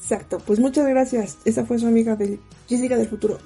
Exacto, 0.00 0.38
pues 0.38 0.58
muchas 0.58 0.86
gracias. 0.88 1.38
Esa 1.44 1.66
fue 1.66 1.78
su 1.78 1.86
amiga 1.86 2.16
de 2.16 2.40
Jessica 2.68 2.96
del 2.96 3.08
futuro. 3.08 3.38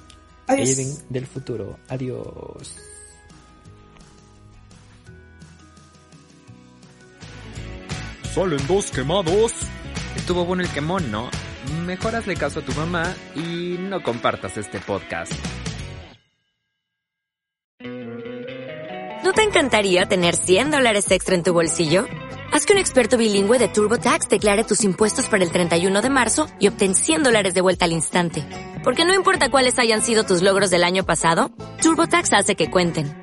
Adiós. 0.47 1.03
Del 1.09 1.25
futuro. 1.27 1.77
Adiós. 1.89 2.77
Salen 8.33 8.65
dos 8.65 8.89
quemados. 8.89 9.53
Estuvo 10.15 10.43
bueno 10.43 10.63
el 10.63 10.69
quemón, 10.69 11.11
¿no? 11.11 11.29
Mejor 11.85 12.15
hazle 12.15 12.35
caso 12.35 12.61
a 12.61 12.63
tu 12.63 12.71
mamá 12.73 13.13
y 13.35 13.77
no 13.79 14.01
compartas 14.01 14.57
este 14.57 14.79
podcast. 14.79 15.31
¿No 19.23 19.33
te 19.33 19.43
encantaría 19.43 20.07
tener 20.07 20.35
100 20.35 20.71
dólares 20.71 21.11
extra 21.11 21.35
en 21.35 21.43
tu 21.43 21.53
bolsillo? 21.53 22.05
Haz 22.51 22.65
que 22.65 22.73
un 22.73 22.79
experto 22.79 23.17
bilingüe 23.17 23.59
de 23.59 23.67
TurboTax 23.67 24.27
declare 24.29 24.63
tus 24.63 24.83
impuestos 24.83 25.27
para 25.27 25.43
el 25.43 25.51
31 25.51 26.01
de 26.01 26.09
marzo 26.09 26.47
y 26.59 26.67
obtén 26.67 26.95
100 26.95 27.21
dólares 27.23 27.53
de 27.53 27.61
vuelta 27.61 27.85
al 27.85 27.91
instante. 27.91 28.43
Porque 28.83 29.05
no 29.05 29.13
importa 29.13 29.51
cuáles 29.51 29.77
hayan 29.77 30.01
sido 30.01 30.23
tus 30.23 30.41
logros 30.41 30.71
del 30.71 30.83
año 30.83 31.05
pasado, 31.05 31.51
TurboTax 31.83 32.33
hace 32.33 32.55
que 32.55 32.71
cuenten. 32.71 33.22